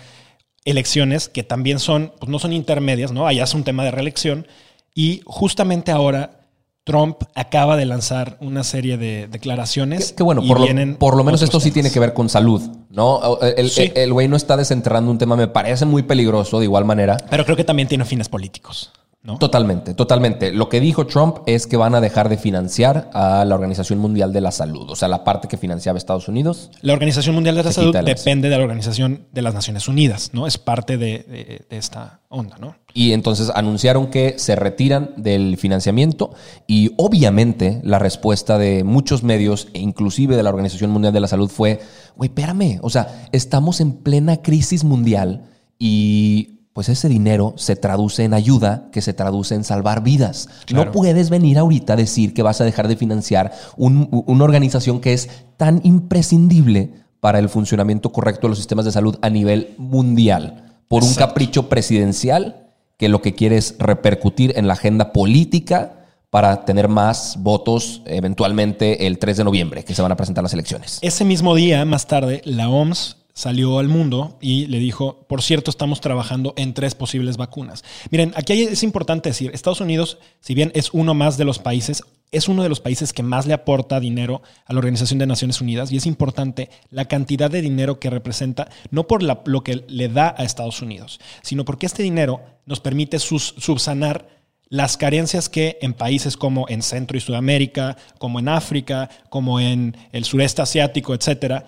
elecciones 0.65 1.29
que 1.29 1.43
también 1.43 1.79
son, 1.79 2.13
pues 2.19 2.29
no 2.29 2.39
son 2.39 2.53
intermedias, 2.53 3.11
¿no? 3.11 3.25
Allá 3.25 3.45
es 3.45 3.53
un 3.53 3.63
tema 3.63 3.83
de 3.83 3.91
reelección 3.91 4.47
y 4.93 5.21
justamente 5.25 5.91
ahora 5.91 6.46
Trump 6.87 7.17
acaba 7.35 7.75
de 7.75 7.85
lanzar 7.85 8.37
una 8.39 8.63
serie 8.63 8.97
de 8.97 9.27
declaraciones. 9.27 10.13
Que, 10.13 10.23
bueno, 10.23 10.41
por 10.41 10.59
lo, 10.59 10.97
por 10.97 11.17
lo, 11.17 11.23
menos 11.25 11.41
esto 11.41 11.59
temas. 11.59 11.63
sí 11.63 11.71
tiene 11.71 11.91
que 11.91 11.99
ver 11.99 12.13
con 12.13 12.29
salud, 12.29 12.61
¿no? 12.89 13.39
El 13.41 13.69
sí. 13.69 13.91
güey 14.09 14.25
el 14.25 14.31
no 14.31 14.37
está 14.37 14.55
desenterrando 14.55 15.11
un 15.11 15.17
tema, 15.17 15.35
me 15.35 15.49
parece 15.49 15.85
muy 15.85 16.03
peligroso 16.03 16.59
de 16.59 16.65
igual 16.65 16.85
manera. 16.85 17.17
Pero 17.29 17.43
creo 17.43 17.57
que 17.57 17.65
también 17.65 17.89
tiene 17.89 18.05
fines 18.05 18.29
políticos. 18.29 18.93
¿No? 19.27 19.37
Totalmente, 19.39 19.93
totalmente. 19.93 20.53
Lo 20.53 20.69
que 20.69 20.79
dijo 20.79 21.05
Trump 21.05 21.39
es 21.47 21.67
que 21.67 21.75
van 21.75 21.93
a 21.95 21.99
dejar 21.99 22.29
de 22.29 22.37
financiar 22.37 23.09
a 23.13 23.43
la 23.43 23.55
Organización 23.55 23.99
Mundial 23.99 24.31
de 24.31 24.39
la 24.39 24.51
Salud, 24.51 24.89
o 24.89 24.95
sea, 24.95 25.09
la 25.09 25.25
parte 25.25 25.49
que 25.49 25.57
financiaba 25.57 25.97
Estados 25.97 26.29
Unidos. 26.29 26.71
La 26.79 26.93
Organización 26.93 27.35
Mundial 27.35 27.57
de 27.57 27.63
la 27.63 27.73
Salud 27.73 27.93
depende 27.93 28.47
de 28.47 28.55
la 28.55 28.63
Organización 28.63 29.27
de 29.33 29.41
las 29.41 29.53
Naciones 29.53 29.89
Unidas, 29.89 30.29
¿no? 30.31 30.47
Es 30.47 30.57
parte 30.57 30.97
de, 30.97 31.25
de, 31.27 31.65
de, 31.69 31.77
esta 31.77 32.21
onda, 32.29 32.57
¿no? 32.57 32.77
Y 32.93 33.11
entonces 33.11 33.51
anunciaron 33.53 34.07
que 34.07 34.39
se 34.39 34.55
retiran 34.55 35.11
del 35.17 35.57
financiamiento 35.57 36.33
y 36.65 36.93
obviamente 36.95 37.81
la 37.83 37.99
respuesta 37.99 38.57
de 38.57 38.85
muchos 38.85 39.23
medios 39.23 39.67
e 39.73 39.79
inclusive 39.79 40.37
de 40.37 40.43
la 40.43 40.51
Organización 40.51 40.89
Mundial 40.91 41.11
de 41.11 41.19
la 41.19 41.27
Salud 41.27 41.49
fue, 41.49 41.81
güey, 42.15 42.29
espérame, 42.29 42.79
o 42.81 42.89
sea, 42.89 43.27
estamos 43.33 43.81
en 43.81 43.91
plena 43.91 44.41
crisis 44.41 44.85
mundial 44.85 45.49
y 45.77 46.56
pues 46.77 46.89
ese 46.89 47.09
dinero 47.09 47.55
se 47.57 47.75
traduce 47.75 48.23
en 48.23 48.35
ayuda, 48.35 48.89
que 48.91 49.01
se 49.01 49.11
traduce 49.11 49.55
en 49.55 49.63
salvar 49.63 50.03
vidas. 50.03 50.47
Claro. 50.67 50.85
No 50.85 50.91
puedes 50.91 51.31
venir 51.31 51.57
ahorita 51.57 51.93
a 51.93 51.95
decir 51.95 52.35
que 52.35 52.43
vas 52.43 52.61
a 52.61 52.65
dejar 52.65 52.87
de 52.87 52.95
financiar 52.95 53.51
un, 53.77 54.07
una 54.27 54.43
organización 54.43 55.01
que 55.01 55.13
es 55.13 55.27
tan 55.57 55.81
imprescindible 55.83 56.91
para 57.19 57.39
el 57.39 57.49
funcionamiento 57.49 58.11
correcto 58.11 58.45
de 58.45 58.49
los 58.49 58.59
sistemas 58.59 58.85
de 58.85 58.91
salud 58.91 59.17
a 59.23 59.29
nivel 59.31 59.73
mundial 59.79 60.75
por 60.87 61.01
Exacto. 61.01 61.23
un 61.23 61.27
capricho 61.27 61.67
presidencial 61.67 62.67
que 62.97 63.09
lo 63.09 63.23
que 63.23 63.33
quiere 63.33 63.57
es 63.57 63.73
repercutir 63.79 64.53
en 64.55 64.67
la 64.67 64.73
agenda 64.73 65.13
política 65.13 66.05
para 66.29 66.63
tener 66.63 66.89
más 66.89 67.37
votos 67.39 68.03
eventualmente 68.05 69.07
el 69.07 69.17
3 69.17 69.37
de 69.37 69.43
noviembre, 69.43 69.83
que 69.83 69.95
se 69.95 70.03
van 70.03 70.11
a 70.11 70.15
presentar 70.15 70.43
las 70.43 70.53
elecciones. 70.53 70.99
Ese 71.01 71.25
mismo 71.25 71.55
día, 71.55 71.83
más 71.85 72.05
tarde, 72.05 72.43
la 72.45 72.69
OMS 72.69 73.17
salió 73.37 73.77
al 73.77 73.87
mundo 73.87 74.39
y 74.41 74.65
le 74.65 74.79
dijo, 74.79 75.27
por 75.29 75.43
cierto, 75.43 75.69
estamos 75.69 76.01
trabajando 76.01 76.55
en 76.57 76.73
tres 76.73 76.95
posibles 76.95 77.37
vacunas. 77.37 77.83
Miren, 78.09 78.33
aquí 78.35 78.63
es 78.63 78.81
importante 78.81 79.29
decir, 79.29 79.51
Estados 79.53 79.79
Unidos, 79.79 80.17
si 80.39 80.55
bien 80.55 80.71
es 80.73 80.89
uno 80.91 81.13
más 81.13 81.37
de 81.37 81.45
los 81.45 81.59
países, 81.59 82.01
es 82.31 82.47
uno 82.47 82.63
de 82.63 82.69
los 82.69 82.79
países 82.79 83.13
que 83.13 83.21
más 83.21 83.45
le 83.45 83.53
aporta 83.53 83.99
dinero 83.99 84.41
a 84.65 84.73
la 84.73 84.79
Organización 84.79 85.19
de 85.19 85.27
Naciones 85.27 85.61
Unidas 85.61 85.91
y 85.91 85.97
es 85.97 86.07
importante 86.07 86.71
la 86.89 87.05
cantidad 87.05 87.51
de 87.51 87.61
dinero 87.61 87.99
que 87.99 88.09
representa, 88.09 88.69
no 88.89 89.05
por 89.05 89.21
la, 89.21 89.43
lo 89.45 89.63
que 89.63 89.85
le 89.87 90.09
da 90.09 90.33
a 90.35 90.43
Estados 90.43 90.81
Unidos, 90.81 91.19
sino 91.43 91.63
porque 91.63 91.85
este 91.85 92.01
dinero 92.01 92.41
nos 92.65 92.79
permite 92.79 93.19
sus, 93.19 93.53
subsanar 93.59 94.27
las 94.69 94.97
carencias 94.97 95.47
que 95.47 95.77
en 95.81 95.93
países 95.93 96.35
como 96.35 96.65
en 96.69 96.81
Centro 96.81 97.17
y 97.17 97.21
Sudamérica, 97.21 97.97
como 98.17 98.39
en 98.39 98.49
África, 98.49 99.09
como 99.29 99.59
en 99.59 99.95
el 100.11 100.25
sureste 100.25 100.61
asiático, 100.61 101.13
etcétera, 101.13 101.65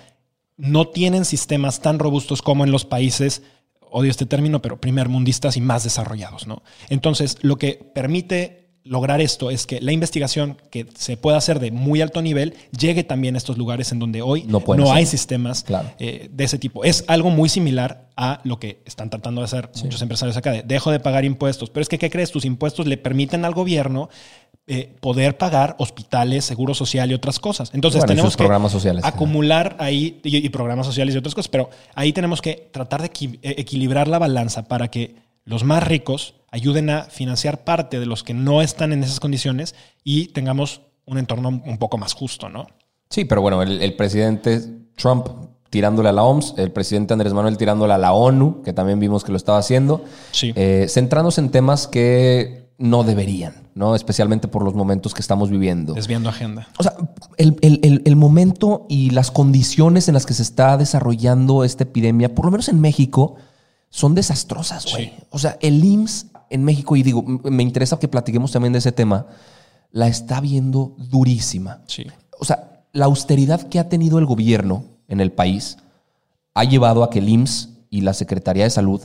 no 0.60 0.89
tienen 0.89 1.24
sistemas 1.24 1.80
tan 1.82 2.00
robustos 2.00 2.42
como 2.42 2.66
en 2.66 2.72
los 2.72 2.84
países, 2.84 3.42
odio 3.89 4.12
este 4.12 4.25
término, 4.25 4.62
pero 4.62 4.80
primermundistas 4.80 5.56
y 5.56 5.62
más 5.62 5.86
desarrollados. 5.86 6.48
¿no? 6.48 6.62
Entonces, 6.89 7.38
lo 7.42 7.58
que 7.58 7.92
permite 7.96 8.60
lograr 8.84 9.22
esto 9.22 9.51
es 9.51 9.66
que 9.68 9.80
la 9.82 9.92
investigación 9.92 10.58
que 10.72 10.88
se 10.96 11.16
pueda 11.16 11.38
hacer 11.38 11.60
de 11.60 11.72
muy 11.72 12.01
alto 12.01 12.22
nivel 12.22 12.56
llegue 12.78 13.04
también 13.04 13.36
a 13.36 13.38
estos 13.38 13.58
lugares 13.58 13.92
en 13.92 14.00
donde 14.00 14.22
hoy 14.22 14.44
no, 14.44 14.62
no 14.75 14.92
hay 14.92 15.06
sistemas 15.06 15.63
claro. 15.63 15.92
eh, 16.00 16.30
de 16.32 16.44
ese 16.44 16.58
tipo. 16.58 16.84
Es 16.84 17.06
algo 17.08 17.30
muy 17.30 17.50
similar 17.50 18.10
a 18.18 18.42
lo 18.44 18.60
que 18.60 18.82
están 18.86 19.10
tratando 19.10 19.42
de 19.42 19.46
hacer 19.46 19.70
sí. 19.74 19.84
muchos 19.84 20.01
empresarios 20.01 20.36
acá, 20.36 20.51
de 20.51 20.63
dejo 20.63 20.92
de 20.92 21.00
pagar 21.00 21.24
impuestos, 21.24 21.70
pero 21.70 21.84
es 21.84 21.89
que, 21.89 21.98
¿qué 21.98 22.10
crees? 22.10 22.32
Tus 22.32 22.46
impuestos 22.46 22.86
le 22.88 22.98
permiten 22.98 23.46
al 23.46 23.54
gobierno 23.54 24.10
eh, 24.72 24.96
poder 25.00 25.36
pagar 25.36 25.76
hospitales, 25.80 26.46
seguro 26.46 26.76
social 26.76 27.10
y 27.10 27.16
otras 27.16 27.40
cosas. 27.40 27.72
Entonces 27.74 28.02
bueno, 28.02 28.14
tenemos 28.14 28.38
que 28.38 28.44
programas 28.44 28.72
sociales, 28.72 29.04
acumular 29.04 29.76
ahí 29.80 30.22
y, 30.24 30.38
y, 30.38 30.50
programas 30.50 30.86
sociales 30.86 31.16
y 31.16 31.18
otras 31.18 31.34
cosas, 31.34 31.50
pero 31.50 31.72
ahí 31.96 32.14
tenemos 32.14 32.40
que 32.40 32.70
tratar 32.72 33.02
de 33.02 33.08
equi 33.08 33.40
eh, 33.42 33.56
equilibrar 33.58 34.08
la 34.08 34.20
balanza 34.20 34.68
para 34.68 34.90
que 34.90 35.16
los 35.44 35.64
más 35.64 35.84
ricos 35.88 36.36
ayuden 36.52 36.92
a 36.92 37.06
financiar 37.06 37.64
parte 37.64 38.00
de 38.00 38.06
los 38.06 38.22
que 38.24 38.36
no 38.36 38.62
están 38.62 38.94
en 38.94 39.04
esas 39.04 39.20
condiciones 39.20 39.74
y 40.04 40.28
tengamos 40.28 40.82
un 41.06 41.18
entorno 41.18 41.50
un 41.50 41.78
poco 41.80 41.98
más 41.98 42.14
justo, 42.14 42.48
¿no? 42.48 42.68
Sí, 43.10 43.26
pero 43.26 43.42
bueno, 43.42 43.64
el, 43.64 43.82
el 43.82 43.96
presidente 43.96 44.62
Trump 44.96 45.30
tirándole 45.70 46.10
a 46.10 46.12
la 46.12 46.24
OMS, 46.24 46.56
el 46.58 46.72
presidente 46.72 47.14
Andrés 47.14 47.34
Manuel 47.34 47.58
tirándole 47.58 47.94
a 47.94 47.98
la 47.98 48.14
ONU, 48.14 48.64
que 48.64 48.74
también 48.74 49.00
vimos 49.00 49.24
que 49.24 49.32
lo 49.32 49.38
estaba 49.38 49.60
haciendo, 49.60 50.04
sí. 50.32 50.52
eh, 50.56 50.88
centrándose 50.90 51.42
en 51.42 51.50
temas 51.50 51.88
que 51.88 52.59
no 52.79 53.03
deberían, 53.03 53.53
¿no? 53.75 53.93
Especialmente 53.93 54.48
por 54.48 54.63
los 54.63 54.74
momentos 54.74 55.13
que 55.13 55.21
estamos 55.21 55.50
viviendo. 55.50 55.93
Desviando 55.93 56.29
agenda. 56.29 56.69
O 56.77 56.83
sea, 56.83 56.95
el, 57.38 57.57
el, 57.62 58.01
el, 58.05 58.15
momento 58.15 58.86
y 58.88 59.09
las 59.09 59.31
condiciones 59.31 60.07
en 60.07 60.13
las 60.13 60.25
que 60.25 60.33
se 60.33 60.41
está 60.41 60.77
desarrollando 60.77 61.65
esta 61.65 61.83
epidemia, 61.83 62.33
por 62.33 62.45
lo 62.45 62.51
menos 62.51 62.69
en 62.69 62.79
México, 62.79 63.36
son 63.89 64.15
desastrosas, 64.15 64.89
güey. 64.91 65.07
Sí. 65.07 65.13
O 65.29 65.39
sea, 65.39 65.57
el 65.62 65.83
IMSS 65.83 66.27
en 66.50 66.63
México, 66.63 66.95
y 66.95 67.03
digo, 67.03 67.21
me 67.21 67.63
interesa 67.63 68.00
que 68.00 68.07
platiquemos 68.07 68.51
también 68.53 68.71
de 68.71 68.79
ese 68.79 68.93
tema, 68.93 69.27
la 69.91 70.07
está 70.07 70.39
viendo 70.39 70.95
durísima. 70.98 71.81
Sí. 71.86 72.07
O 72.39 72.45
sea, 72.45 72.86
la 72.93 73.05
austeridad 73.05 73.67
que 73.67 73.79
ha 73.79 73.89
tenido 73.89 74.19
el 74.19 74.25
gobierno 74.25 74.86
en 75.09 75.19
el 75.19 75.33
país 75.33 75.77
ha 76.53 76.63
llevado 76.63 77.03
a 77.03 77.09
que 77.09 77.19
el 77.19 77.27
IMSS 77.27 77.69
y 77.89 78.01
la 78.01 78.13
Secretaría 78.13 78.63
de 78.63 78.69
Salud 78.69 79.01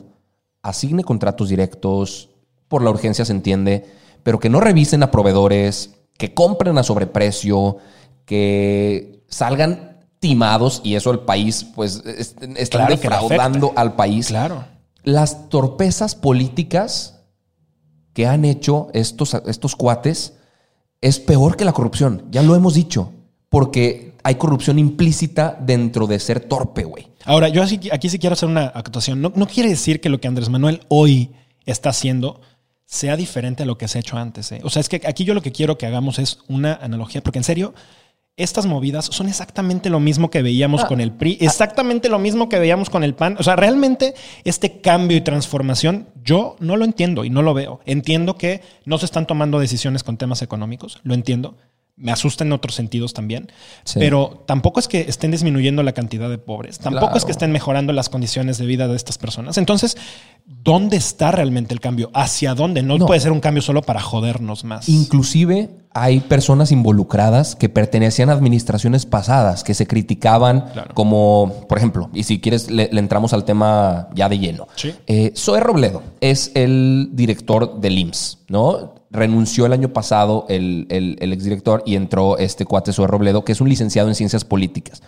asigne 0.62 1.02
contratos 1.02 1.48
directos, 1.48 2.30
por 2.68 2.82
la 2.82 2.90
urgencia 2.90 3.24
se 3.24 3.32
entiende, 3.32 3.86
pero 4.22 4.38
que 4.38 4.48
no 4.48 4.60
revisen 4.60 5.02
a 5.02 5.10
proveedores, 5.10 5.94
que 6.16 6.34
compren 6.34 6.78
a 6.78 6.82
sobreprecio, 6.82 7.78
que 8.24 9.24
salgan 9.28 10.06
timados 10.20 10.80
y 10.84 10.94
eso 10.94 11.10
el 11.10 11.20
país, 11.20 11.66
pues, 11.74 12.02
están 12.04 12.86
claro 12.86 12.90
defraudando 12.96 13.72
al 13.76 13.94
país. 13.94 14.28
Claro. 14.28 14.64
Las 15.02 15.50
torpezas 15.50 16.14
políticas 16.14 17.20
que 18.14 18.26
han 18.26 18.44
hecho 18.44 18.88
estos, 18.94 19.34
estos 19.46 19.76
cuates 19.76 20.34
es 21.02 21.18
peor 21.20 21.56
que 21.56 21.66
la 21.66 21.72
corrupción. 21.72 22.24
Ya 22.30 22.42
lo 22.42 22.54
hemos 22.54 22.74
dicho. 22.74 23.12
Porque 23.50 24.14
hay 24.24 24.36
corrupción 24.36 24.78
implícita 24.78 25.56
dentro 25.60 26.06
de 26.06 26.18
ser 26.18 26.40
torpe, 26.40 26.84
güey. 26.84 27.08
Ahora, 27.24 27.48
yo 27.48 27.62
aquí, 27.62 27.90
aquí 27.92 28.08
sí 28.08 28.18
quiero 28.18 28.32
hacer 28.32 28.48
una 28.48 28.66
actuación. 28.66 29.20
No, 29.20 29.32
no, 29.36 29.46
quiere 29.46 29.68
decir 29.68 30.00
que 30.00 30.08
lo 30.08 30.20
que 30.20 30.26
Andrés 30.26 30.48
Manuel 30.48 30.80
hoy 30.88 31.32
está 31.66 31.90
haciendo 31.90 32.40
sea 32.86 33.16
diferente 33.16 33.62
a 33.62 33.66
lo 33.66 33.78
que 33.78 33.88
se 33.88 33.98
ha 33.98 34.00
hecho 34.00 34.16
antes. 34.16 34.52
¿eh? 34.52 34.60
O 34.64 34.70
sea, 34.70 34.80
es 34.80 34.88
que 34.88 35.00
aquí 35.06 35.24
yo 35.24 35.34
lo 35.34 35.42
que 35.42 35.52
quiero 35.52 35.78
que 35.78 35.86
hagamos 35.86 36.18
es 36.18 36.38
una 36.48 36.74
analogía, 36.74 37.22
porque 37.22 37.38
en 37.38 37.44
serio, 37.44 37.74
estas 38.36 38.66
movidas 38.66 39.04
son 39.06 39.28
exactamente 39.28 39.90
lo 39.90 40.00
mismo 40.00 40.28
que 40.28 40.42
veíamos 40.42 40.82
Ah. 40.82 40.88
con 40.88 41.00
el 41.00 41.12
PRI, 41.12 41.38
exactamente 41.40 42.08
lo 42.08 42.18
mismo 42.18 42.48
que 42.48 42.58
veíamos 42.58 42.90
con 42.90 43.04
el 43.04 43.14
PAN. 43.14 43.36
O 43.38 43.44
sea, 43.44 43.54
realmente 43.54 44.14
este 44.42 44.80
cambio 44.80 45.16
y 45.16 45.20
transformación 45.20 46.08
yo 46.24 46.56
no 46.58 46.76
lo 46.76 46.84
entiendo 46.84 47.24
y 47.24 47.30
no 47.30 47.42
lo 47.42 47.54
veo. 47.54 47.80
Entiendo 47.86 48.36
que 48.36 48.60
no 48.84 48.98
se 48.98 49.04
están 49.04 49.26
tomando 49.26 49.60
decisiones 49.60 50.02
con 50.02 50.16
temas 50.16 50.42
económicos, 50.42 50.98
lo 51.04 51.14
entiendo. 51.14 51.56
Me 51.96 52.10
asusta 52.10 52.42
en 52.42 52.52
otros 52.52 52.74
sentidos 52.74 53.14
también, 53.14 53.52
Sí. 53.84 54.00
pero 54.00 54.42
tampoco 54.46 54.80
es 54.80 54.88
que 54.88 55.02
estén 55.02 55.30
disminuyendo 55.30 55.82
la 55.84 55.92
cantidad 55.92 56.28
de 56.28 56.38
pobres, 56.38 56.80
tampoco 56.80 57.06
Claro. 57.06 57.16
es 57.18 57.24
que 57.24 57.30
estén 57.30 57.52
mejorando 57.52 57.92
las 57.92 58.08
condiciones 58.08 58.58
de 58.58 58.66
vida 58.66 58.88
de 58.88 58.96
estas 58.96 59.16
personas. 59.16 59.58
Entonces, 59.58 59.96
¿dónde 60.44 60.96
está 60.96 61.30
realmente 61.30 61.72
el 61.72 61.78
cambio? 61.80 62.10
¿Hacia 62.12 62.54
dónde? 62.54 62.82
No, 62.82 62.98
No. 62.98 63.06
puede 63.06 63.20
ser 63.20 63.30
un 63.30 63.38
cambio 63.40 63.62
solo 63.62 63.80
para 63.82 64.00
jodernos 64.00 64.64
más. 64.64 64.88
Inclusive 64.88 65.70
hay 65.92 66.18
personas 66.18 66.72
involucradas 66.72 67.54
que 67.54 67.68
pertenecían 67.68 68.28
a 68.28 68.32
administraciones 68.32 69.06
pasadas, 69.06 69.62
que 69.62 69.74
se 69.74 69.86
criticaban 69.86 70.62
Claro. 70.72 70.94
como, 70.94 71.64
por 71.68 71.78
ejemplo, 71.78 72.10
y 72.12 72.24
si 72.24 72.40
quieres 72.40 72.68
le, 72.72 72.88
le 72.90 72.98
entramos 72.98 73.32
al 73.32 73.44
tema 73.44 74.08
ya 74.16 74.28
de 74.28 74.40
lleno. 74.40 74.66
Sí. 74.74 74.92
Eh, 75.06 75.32
Zoe 75.36 75.60
Robledo 75.60 76.02
es 76.20 76.50
el 76.56 77.10
director 77.12 77.80
del 77.80 77.96
IMSS, 77.98 78.38
¿no? 78.48 78.94
Renunció 79.14 79.64
el 79.64 79.72
año 79.72 79.90
pasado 79.90 80.44
el, 80.48 80.86
el, 80.90 81.32
exdirector 81.32 81.84
y 81.86 81.94
entró 81.94 82.36
este 82.36 82.66
cuate 82.66 82.92
Zoe 82.92 83.06
Robledo, 83.06 83.44
que 83.44 83.52
es 83.52 83.60
un 83.60 83.68
licenciado 83.68 84.08
en 84.08 84.16
ciencias 84.16 84.44
políticas. 84.44 85.02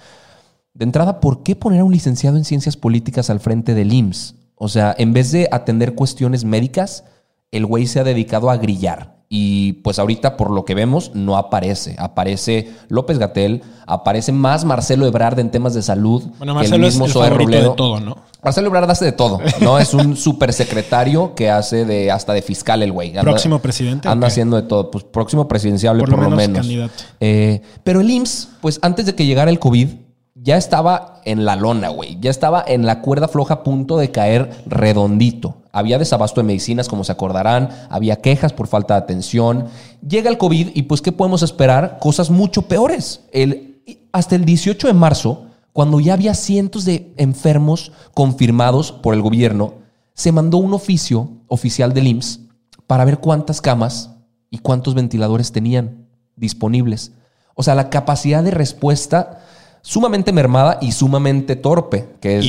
De 0.74 0.84
entrada, 0.84 1.18
¿por 1.18 1.42
qué 1.42 1.56
poner 1.56 1.80
a 1.80 1.84
un 1.84 1.92
licenciado 1.92 2.36
en 2.36 2.44
ciencias 2.44 2.76
políticas 2.76 3.30
al 3.30 3.40
frente 3.40 3.74
del 3.74 3.92
IMSS? 3.92 4.36
O 4.54 4.68
sea, 4.68 4.94
en 4.96 5.12
vez 5.12 5.32
de 5.32 5.48
atender 5.50 5.96
cuestiones 5.96 6.44
médicas, 6.44 7.02
el 7.50 7.66
güey 7.66 7.88
se 7.88 7.98
ha 7.98 8.04
dedicado 8.04 8.48
a 8.48 8.56
grillar. 8.56 9.15
Y 9.28 9.72
pues 9.82 9.98
ahorita, 9.98 10.36
por 10.36 10.50
lo 10.50 10.64
que 10.64 10.74
vemos, 10.76 11.10
no 11.14 11.36
aparece. 11.36 11.96
Aparece 11.98 12.70
López 12.88 13.18
Gatel, 13.18 13.62
aparece 13.86 14.30
más 14.30 14.64
Marcelo 14.64 15.04
Ebrard 15.06 15.38
en 15.40 15.50
temas 15.50 15.74
de 15.74 15.82
salud. 15.82 16.22
Bueno, 16.38 16.52
que 16.52 16.60
Marcelo 16.60 16.86
es 16.86 16.94
el 17.00 17.10
Zoe 17.10 17.24
favorito 17.28 17.42
Robledo. 17.50 17.70
de 17.70 17.76
todo, 17.76 18.00
¿no? 18.00 18.18
Marcelo 18.44 18.68
Ebrard 18.68 18.88
hace 18.88 19.04
de 19.06 19.12
todo, 19.12 19.40
¿no? 19.60 19.80
Es 19.80 19.94
un 19.94 20.16
supersecretario 20.60 21.34
que 21.34 21.50
hace 21.50 21.84
de 21.84 22.12
hasta 22.12 22.32
de 22.34 22.42
fiscal 22.42 22.82
el 22.84 22.92
güey. 22.92 23.08
Anda- 23.10 23.22
¿Próximo 23.22 23.58
presidente 23.58 24.08
Anda 24.08 24.28
haciendo 24.28 24.54
de 24.54 24.62
todo. 24.62 24.92
Pues 24.92 25.02
próximo 25.02 25.48
presidenciable 25.48 26.02
Por 26.04 26.10
por, 26.10 26.18
lo 26.20 26.30
lo 26.30 26.36
menos 26.36 26.48
menos. 26.48 26.60
candidato. 26.66 27.04
Eh, 27.18 27.62
pero 27.82 28.00
el 28.02 28.08
IMSS, 28.10 28.48
pues 28.60 28.78
antes 28.82 29.06
de 29.06 29.16
que 29.16 29.26
llegara 29.26 29.50
el 29.50 29.58
COVID, 29.58 29.88
ya 30.36 30.56
estaba 30.56 31.20
en 31.24 31.44
la 31.44 31.56
lona, 31.56 31.88
güey. 31.88 32.18
Ya 32.20 32.30
estaba 32.30 32.62
en 32.64 32.86
la 32.86 33.00
cuerda 33.00 33.26
floja 33.26 33.54
a 33.54 33.62
punto 33.64 33.96
de 33.98 34.12
caer 34.12 34.50
redondito. 34.66 35.56
Había 35.76 35.98
desabasto 35.98 36.40
de 36.40 36.46
medicinas, 36.46 36.88
como 36.88 37.04
se 37.04 37.12
acordarán. 37.12 37.68
Había 37.90 38.22
quejas 38.22 38.54
por 38.54 38.66
falta 38.66 38.94
de 38.94 39.00
atención. 39.00 39.66
Llega 40.00 40.30
el 40.30 40.38
COVID 40.38 40.70
y 40.72 40.84
pues, 40.84 41.02
¿qué 41.02 41.12
podemos 41.12 41.42
esperar? 41.42 41.98
Cosas 42.00 42.30
mucho 42.30 42.62
peores. 42.62 43.20
El, 43.30 43.82
hasta 44.10 44.36
el 44.36 44.46
18 44.46 44.86
de 44.86 44.94
marzo, 44.94 45.48
cuando 45.74 46.00
ya 46.00 46.14
había 46.14 46.32
cientos 46.32 46.86
de 46.86 47.12
enfermos 47.18 47.92
confirmados 48.14 48.90
por 48.90 49.12
el 49.12 49.20
gobierno, 49.20 49.74
se 50.14 50.32
mandó 50.32 50.56
un 50.56 50.72
oficio 50.72 51.28
oficial 51.46 51.92
del 51.92 52.06
IMSS 52.06 52.40
para 52.86 53.04
ver 53.04 53.18
cuántas 53.18 53.60
camas 53.60 54.12
y 54.48 54.60
cuántos 54.60 54.94
ventiladores 54.94 55.52
tenían 55.52 56.06
disponibles. 56.36 57.12
O 57.54 57.62
sea, 57.62 57.74
la 57.74 57.90
capacidad 57.90 58.42
de 58.42 58.50
respuesta 58.50 59.44
sumamente 59.86 60.32
mermada 60.32 60.78
y 60.80 60.90
sumamente 60.90 61.54
torpe, 61.54 62.08
que 62.20 62.40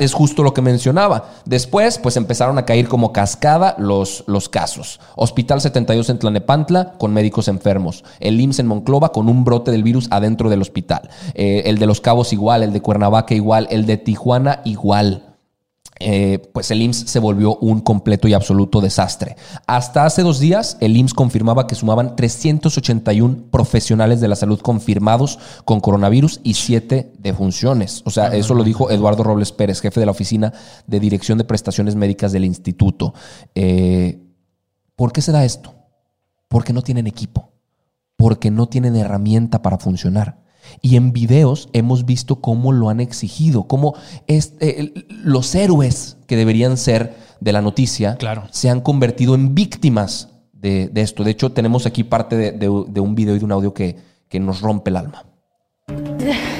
es, 0.00 0.12
justo 0.12 0.42
lo 0.42 0.52
que 0.52 0.60
mencionaba. 0.60 1.30
Después, 1.44 1.98
pues 1.98 2.16
empezaron 2.16 2.58
a 2.58 2.64
caer 2.64 2.88
como 2.88 3.12
cascada 3.12 3.76
los, 3.78 4.24
los 4.26 4.48
casos. 4.48 4.98
Hospital 5.14 5.60
72 5.60 6.10
en 6.10 6.18
Tlanepantla 6.18 6.94
con 6.98 7.14
médicos 7.14 7.46
enfermos. 7.46 8.02
El 8.18 8.40
IMSS 8.40 8.58
en 8.58 8.66
Monclova 8.66 9.12
con 9.12 9.28
un 9.28 9.44
brote 9.44 9.70
del 9.70 9.84
virus 9.84 10.08
adentro 10.10 10.50
del 10.50 10.62
hospital. 10.62 11.08
Eh, 11.34 11.62
el 11.66 11.78
de 11.78 11.86
Los 11.86 12.00
Cabos 12.00 12.32
igual, 12.32 12.64
el 12.64 12.72
de 12.72 12.82
Cuernavaca 12.82 13.34
igual, 13.34 13.68
el 13.70 13.86
de 13.86 13.96
Tijuana 13.96 14.60
igual. 14.64 15.29
Eh, 16.02 16.38
pues 16.54 16.70
el 16.70 16.80
IMSS 16.80 17.10
se 17.10 17.18
volvió 17.18 17.56
un 17.56 17.82
completo 17.82 18.26
y 18.26 18.32
absoluto 18.32 18.80
desastre. 18.80 19.36
Hasta 19.66 20.06
hace 20.06 20.22
dos 20.22 20.40
días, 20.40 20.78
el 20.80 20.96
IMSS 20.96 21.12
confirmaba 21.12 21.66
que 21.66 21.74
sumaban 21.74 22.16
381 22.16 23.50
profesionales 23.50 24.22
de 24.22 24.28
la 24.28 24.36
salud 24.36 24.60
confirmados 24.60 25.38
con 25.66 25.80
coronavirus 25.80 26.40
y 26.42 26.54
7 26.54 27.12
defunciones. 27.18 28.00
O 28.06 28.10
sea, 28.10 28.28
eso 28.28 28.54
lo 28.54 28.64
dijo 28.64 28.90
Eduardo 28.90 29.22
Robles 29.22 29.52
Pérez, 29.52 29.82
jefe 29.82 30.00
de 30.00 30.06
la 30.06 30.12
Oficina 30.12 30.54
de 30.86 31.00
Dirección 31.00 31.36
de 31.36 31.44
Prestaciones 31.44 31.96
Médicas 31.96 32.32
del 32.32 32.46
Instituto. 32.46 33.12
Eh, 33.54 34.18
¿Por 34.96 35.12
qué 35.12 35.20
se 35.20 35.32
da 35.32 35.44
esto? 35.44 35.74
Porque 36.48 36.72
no 36.72 36.80
tienen 36.80 37.06
equipo, 37.06 37.52
porque 38.16 38.50
no 38.50 38.68
tienen 38.68 38.96
herramienta 38.96 39.60
para 39.60 39.78
funcionar. 39.78 40.39
Y 40.82 40.96
en 40.96 41.12
videos 41.12 41.68
hemos 41.72 42.04
visto 42.06 42.40
cómo 42.40 42.72
lo 42.72 42.88
han 42.88 43.00
exigido, 43.00 43.64
cómo 43.64 43.94
eh, 44.28 44.92
los 45.24 45.54
héroes 45.54 46.16
que 46.26 46.36
deberían 46.36 46.76
ser 46.76 47.14
de 47.40 47.52
la 47.52 47.62
noticia 47.62 48.16
Claro. 48.16 48.44
se 48.50 48.68
han 48.70 48.80
convertido 48.80 49.34
en 49.34 49.54
víctimas 49.54 50.28
de, 50.52 50.88
de 50.88 51.00
esto. 51.00 51.24
De 51.24 51.30
hecho, 51.30 51.52
tenemos 51.52 51.86
aquí 51.86 52.04
parte 52.04 52.36
de, 52.36 52.52
de- 52.52 52.84
de 52.88 53.00
un 53.00 53.14
video 53.14 53.34
y 53.34 53.38
de 53.38 53.44
un 53.44 53.52
audio 53.52 53.72
que, 53.72 53.96
que 54.28 54.38
nos 54.40 54.60
rompe 54.60 54.90
el 54.90 54.96
alma. 54.96 55.24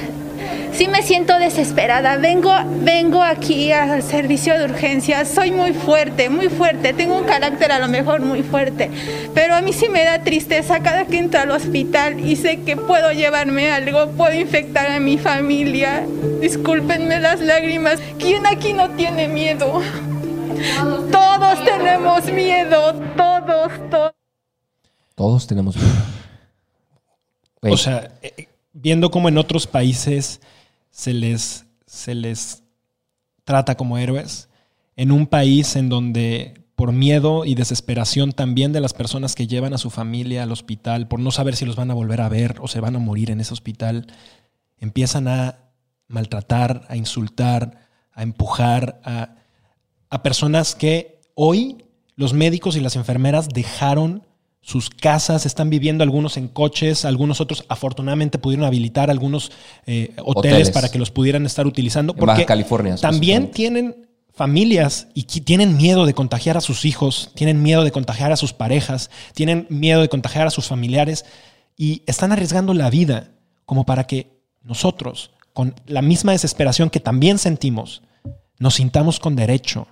Sí 0.80 0.88
me 0.88 1.02
siento 1.02 1.38
desesperada. 1.38 2.16
Vengo, 2.16 2.50
vengo 2.82 3.22
aquí 3.22 3.70
al 3.70 4.02
servicio 4.02 4.58
de 4.58 4.64
urgencias. 4.64 5.28
Soy 5.28 5.50
muy 5.50 5.74
fuerte, 5.74 6.30
muy 6.30 6.48
fuerte. 6.48 6.94
Tengo 6.94 7.18
un 7.18 7.24
carácter 7.24 7.70
a 7.70 7.78
lo 7.78 7.86
mejor 7.86 8.22
muy 8.22 8.42
fuerte. 8.42 8.90
Pero 9.34 9.56
a 9.56 9.60
mí 9.60 9.74
sí 9.74 9.90
me 9.90 10.04
da 10.04 10.22
tristeza 10.22 10.80
cada 10.80 11.04
que 11.04 11.18
entro 11.18 11.38
al 11.38 11.50
hospital 11.50 12.18
y 12.18 12.34
sé 12.34 12.62
que 12.62 12.78
puedo 12.78 13.12
llevarme 13.12 13.70
algo, 13.70 14.08
puedo 14.12 14.32
infectar 14.32 14.90
a 14.90 15.00
mi 15.00 15.18
familia. 15.18 16.06
Discúlpenme 16.40 17.20
las 17.20 17.40
lágrimas. 17.40 18.00
¿Quién 18.18 18.46
aquí 18.46 18.72
no 18.72 18.88
tiene 18.92 19.28
miedo? 19.28 19.82
Todos 21.12 21.62
tenemos 21.62 22.24
miedo. 22.32 22.94
Todos, 23.18 23.90
todos. 23.90 24.12
Todos 25.14 25.46
tenemos 25.46 25.76
miedo. 25.76 25.94
O 27.60 27.76
sea, 27.76 28.12
eh, 28.22 28.48
viendo 28.72 29.10
cómo 29.10 29.28
en 29.28 29.36
otros 29.36 29.66
países 29.66 30.40
se 30.90 31.14
les, 31.14 31.66
se 31.86 32.14
les 32.14 32.62
trata 33.44 33.76
como 33.76 33.98
héroes, 33.98 34.48
en 34.96 35.12
un 35.12 35.26
país 35.26 35.76
en 35.76 35.88
donde 35.88 36.60
por 36.74 36.92
miedo 36.92 37.44
y 37.44 37.54
desesperación 37.54 38.32
también 38.32 38.72
de 38.72 38.80
las 38.80 38.94
personas 38.94 39.34
que 39.34 39.46
llevan 39.46 39.74
a 39.74 39.78
su 39.78 39.90
familia 39.90 40.42
al 40.42 40.52
hospital, 40.52 41.08
por 41.08 41.20
no 41.20 41.30
saber 41.30 41.54
si 41.54 41.66
los 41.66 41.76
van 41.76 41.90
a 41.90 41.94
volver 41.94 42.20
a 42.20 42.28
ver 42.28 42.56
o 42.60 42.68
se 42.68 42.80
van 42.80 42.96
a 42.96 42.98
morir 42.98 43.30
en 43.30 43.40
ese 43.40 43.52
hospital, 43.52 44.06
empiezan 44.78 45.28
a 45.28 45.58
maltratar, 46.08 46.86
a 46.88 46.96
insultar, 46.96 47.86
a 48.12 48.22
empujar 48.22 49.00
a, 49.04 49.36
a 50.08 50.22
personas 50.22 50.74
que 50.74 51.20
hoy 51.34 51.84
los 52.16 52.32
médicos 52.32 52.76
y 52.76 52.80
las 52.80 52.96
enfermeras 52.96 53.48
dejaron 53.48 54.26
sus 54.62 54.90
casas, 54.90 55.46
están 55.46 55.70
viviendo 55.70 56.04
algunos 56.04 56.36
en 56.36 56.48
coches, 56.48 57.04
algunos 57.04 57.40
otros 57.40 57.64
afortunadamente 57.68 58.38
pudieron 58.38 58.66
habilitar 58.66 59.10
algunos 59.10 59.52
eh, 59.86 60.12
hoteles, 60.18 60.54
Hoteles. 60.54 60.70
para 60.70 60.88
que 60.90 60.98
los 60.98 61.10
pudieran 61.10 61.46
estar 61.46 61.66
utilizando. 61.66 62.14
En 62.16 62.26
Baja 62.26 62.44
California, 62.44 62.96
También 62.96 63.50
tienen 63.50 64.06
familias 64.34 65.08
y 65.14 65.24
tienen 65.24 65.76
miedo 65.76 66.06
de 66.06 66.14
contagiar 66.14 66.56
a 66.56 66.60
sus 66.60 66.84
hijos, 66.84 67.30
tienen 67.34 67.62
miedo 67.62 67.84
de 67.84 67.90
contagiar 67.90 68.32
a 68.32 68.36
sus 68.36 68.52
parejas, 68.52 69.10
tienen 69.34 69.66
miedo 69.70 70.00
de 70.00 70.08
contagiar 70.08 70.46
a 70.46 70.50
sus 70.50 70.66
familiares 70.66 71.24
y 71.76 72.02
están 72.06 72.32
arriesgando 72.32 72.74
la 72.74 72.90
vida 72.90 73.32
como 73.64 73.84
para 73.84 74.06
que 74.06 74.40
nosotros, 74.62 75.30
con 75.52 75.74
la 75.86 76.02
misma 76.02 76.32
desesperación 76.32 76.90
que 76.90 77.00
también 77.00 77.38
sentimos, 77.38 78.02
nos 78.58 78.74
sintamos 78.74 79.20
con 79.20 79.36
derecho 79.36 79.88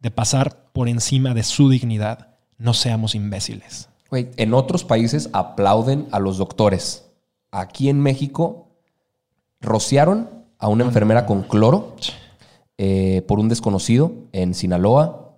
de 0.00 0.10
pasar 0.10 0.70
por 0.72 0.88
encima 0.88 1.34
de 1.34 1.42
su 1.44 1.68
dignidad. 1.68 2.36
No 2.56 2.74
seamos 2.74 3.14
imbéciles. 3.14 3.87
En 4.10 4.54
otros 4.54 4.84
países 4.84 5.28
aplauden 5.32 6.08
a 6.12 6.18
los 6.18 6.38
doctores. 6.38 7.10
Aquí 7.50 7.88
en 7.88 8.00
México 8.00 8.68
rociaron 9.60 10.30
a 10.58 10.68
una 10.68 10.84
enfermera 10.84 11.26
con 11.26 11.42
cloro 11.42 11.94
eh, 12.78 13.22
por 13.28 13.38
un 13.38 13.48
desconocido 13.48 14.12
en 14.32 14.54
Sinaloa. 14.54 15.34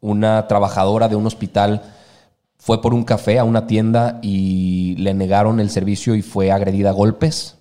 Una 0.00 0.46
trabajadora 0.46 1.08
de 1.08 1.16
un 1.16 1.26
hospital 1.26 1.82
fue 2.56 2.80
por 2.80 2.94
un 2.94 3.04
café 3.04 3.38
a 3.38 3.44
una 3.44 3.66
tienda 3.66 4.20
y 4.22 4.94
le 4.96 5.12
negaron 5.12 5.60
el 5.60 5.70
servicio 5.70 6.14
y 6.14 6.22
fue 6.22 6.52
agredida 6.52 6.90
a 6.90 6.92
golpes. 6.92 7.58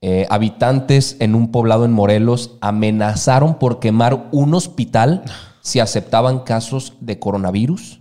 Eh, 0.00 0.26
habitantes 0.28 1.16
en 1.20 1.34
un 1.34 1.50
poblado 1.50 1.84
en 1.84 1.92
Morelos 1.92 2.58
amenazaron 2.60 3.58
por 3.58 3.78
quemar 3.78 4.28
un 4.32 4.52
hospital 4.52 5.24
si 5.62 5.80
aceptaban 5.80 6.40
casos 6.40 6.94
de 7.00 7.18
coronavirus. 7.18 8.00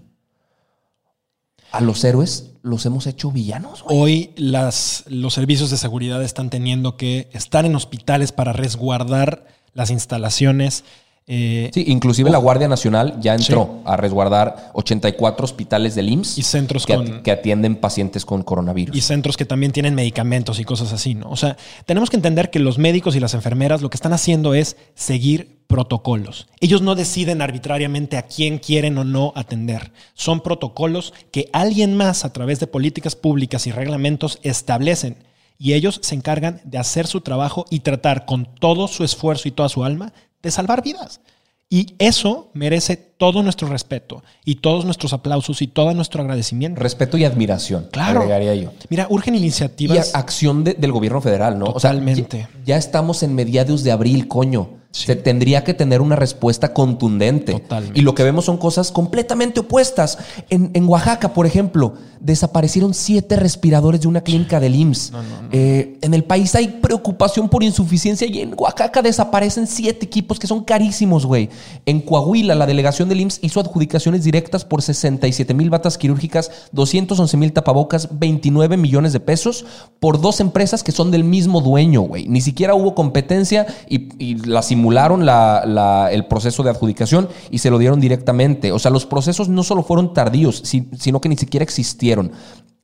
A 1.74 1.82
los 1.82 2.04
héroes 2.04 2.52
los 2.62 2.86
hemos 2.86 3.08
hecho 3.08 3.32
villanos. 3.32 3.84
Hoy 3.88 4.30
las, 4.36 5.06
los 5.08 5.34
servicios 5.34 5.72
de 5.72 5.78
seguridad 5.78 6.22
están 6.22 6.52
teniendo 6.52 6.98
que 6.98 7.30
estar 7.34 7.66
en 7.66 7.76
hospitales 7.76 8.32
para 8.32 8.54
resguardar 8.54 9.48
las 9.74 9.90
instalaciones. 9.90 10.84
Eh, 11.26 11.72
sí, 11.74 11.86
inclusive 11.88 12.30
la 12.30 12.38
Guardia 12.38 12.68
Nacional 12.68 13.18
ya 13.22 13.34
entró 13.34 13.82
a 13.86 13.96
resguardar 13.96 14.72
84 14.74 15.46
hospitales 15.46 15.96
del 15.96 16.10
IMSS 16.10 16.38
y 16.38 16.44
centros 16.44 16.86
que, 16.86 16.96
con, 16.96 17.24
que, 17.24 17.32
atienden 17.32 17.78
pacientes 17.78 18.26
con 18.26 18.44
coronavirus. 18.44 18.96
Y 18.96 19.02
centros 19.02 19.38
que 19.38 19.46
también 19.46 19.72
tienen 19.72 19.96
medicamentos 19.96 20.60
y 20.60 20.66
cosas 20.66 20.92
así, 20.92 21.16
¿no? 21.16 21.30
O 21.30 21.38
sea, 21.38 21.56
tenemos 21.86 22.10
que 22.10 22.18
entender 22.18 22.50
que 22.50 22.60
los 22.60 22.78
médicos 22.78 23.16
y 23.16 23.22
las 23.22 23.34
enfermeras 23.34 23.82
lo 23.82 23.90
que 23.90 23.96
están 23.96 24.12
haciendo 24.12 24.54
es 24.54 24.76
seguir 24.96 25.64
protocolos. 25.68 26.48
Ellos 26.60 26.82
no 26.82 26.94
deciden 26.94 27.42
arbitrariamente 27.42 28.18
a 28.18 28.24
quién 28.24 28.60
quieren 28.60 28.98
o 28.98 29.06
no 29.06 29.32
atender. 29.36 29.94
Son 30.14 30.42
protocolos 30.42 31.14
que 31.32 31.50
alguien 31.54 31.96
más 31.96 32.26
a 32.26 32.34
través 32.34 32.60
de 32.60 32.68
políticas 32.68 33.16
públicas 33.16 33.66
y 33.66 33.72
reglamentos 33.72 34.40
establecen 34.44 35.16
y 35.58 35.74
ellos 35.74 36.00
se 36.04 36.16
encargan 36.16 36.62
de 36.66 36.78
hacer 36.78 37.08
su 37.08 37.22
trabajo 37.22 37.66
y 37.70 37.80
tratar 37.80 38.26
con 38.26 38.46
todo 38.60 38.88
su 38.88 39.04
esfuerzo 39.04 39.48
y 39.48 39.52
toda 39.52 39.70
su 39.70 39.84
alma 39.86 40.12
de 40.44 40.52
salvar 40.52 40.84
vidas. 40.84 41.22
Y 41.70 41.96
eso 41.98 42.52
merece 42.54 42.98
todo 42.98 43.42
nuestro 43.42 43.68
respeto 43.68 44.22
y 44.46 44.56
todos 44.56 44.86
nuestros 44.86 45.12
aplausos 45.12 45.60
y 45.64 45.68
todo 45.68 45.92
nuestro 45.96 46.22
agradecimiento. 46.22 46.80
Respeto 46.80 47.18
y 47.18 47.26
admiración, 47.26 47.88
claro. 47.92 48.20
agregaría 48.20 48.54
yo. 48.54 48.74
Mira, 48.90 49.08
urgen 49.10 49.34
iniciativas. 49.34 50.12
Y 50.14 50.16
acción 50.16 50.64
de, 50.64 50.76
del 50.76 50.92
gobierno 50.92 51.20
federal, 51.20 51.58
¿no? 51.58 51.74
Totalmente. 51.74 52.22
O 52.22 52.30
sea, 52.30 52.50
ya, 52.60 52.64
ya, 52.64 52.78
estamos 52.78 53.24
en 53.24 53.34
mediados 53.34 53.84
de 53.84 53.92
abril, 53.92 54.28
coño. 54.28 54.70
Sí. 54.92 55.08
Se 55.08 55.16
tendría 55.16 55.64
que 55.64 55.74
tener 55.74 56.02
una 56.02 56.16
respuesta 56.16 56.74
contundente. 56.74 57.54
Totalmente. 57.54 58.00
Y 58.00 58.04
lo 58.04 58.14
que 58.14 58.22
vemos 58.22 58.46
son 58.46 58.58
cosas 58.58 58.92
completamente 58.92 59.62
opuestas. 59.62 60.20
En, 60.52 60.70
en 60.76 60.88
Oaxaca, 60.88 61.34
por 61.34 61.48
ejemplo, 61.48 61.96
desaparecieron 62.24 62.94
siete 62.94 63.36
respiradores 63.36 64.02
de 64.02 64.08
una 64.08 64.22
clínica 64.22 64.60
del 64.62 64.76
IMSS. 64.76 65.12
No, 65.12 65.22
no, 65.22 65.42
no. 65.44 65.50
Eh, 65.52 65.98
en 66.02 66.14
el 66.14 66.24
país 66.24 66.56
hay 66.56 66.80
preocupación 66.82 67.50
por 67.50 67.64
insuficiencia 67.64 68.26
y 68.26 68.40
en 68.40 68.56
Oaxaca 68.58 69.02
desaparecen 69.02 69.68
siete 69.68 70.06
equipos 70.06 70.40
que 70.40 70.48
son 70.48 70.64
carísimos, 70.64 71.26
güey. 71.26 71.50
En 71.86 72.00
Coahuila, 72.00 72.56
la 72.56 72.66
delegación 72.66 73.10
del 73.10 73.20
IMSS 73.20 73.40
hizo 73.42 73.60
adjudicaciones 73.60 74.24
directas 74.24 74.64
por 74.64 74.82
67 74.82 75.54
mil 75.54 75.70
batas 75.70 75.98
quirúrgicas, 75.98 76.50
211 76.72 77.36
mil 77.36 77.52
tapabocas, 77.52 78.08
29 78.18 78.78
millones 78.78 79.12
de 79.12 79.20
pesos 79.20 79.66
por 80.00 80.22
dos 80.22 80.40
empresas 80.40 80.82
que 80.82 80.94
son 80.94 81.12
del 81.12 81.26
mismo 81.26 81.60
dueño, 81.60 82.02
güey. 82.02 82.28
Ni 82.30 82.40
siquiera 82.40 82.74
hubo 82.74 82.96
competencia 82.96 83.68
y, 83.90 84.10
y 84.18 84.36
la 84.46 84.62
simularon 84.62 85.26
la, 85.26 85.64
la, 85.66 86.10
el 86.10 86.26
proceso 86.26 86.64
de 86.64 86.70
adjudicación 86.70 87.28
y 87.52 87.58
se 87.58 87.70
lo 87.70 87.80
dieron 87.80 88.00
directamente. 88.00 88.72
O 88.72 88.80
sea, 88.80 88.92
los 88.92 89.06
procesos 89.06 89.50
no 89.50 89.64
solo 89.64 89.84
fueron 89.84 90.14
tardíos, 90.14 90.62
si, 90.64 90.88
sino 90.98 91.20
que 91.20 91.28
ni 91.28 91.36
siquiera 91.36 91.64
existieron. 91.64 92.13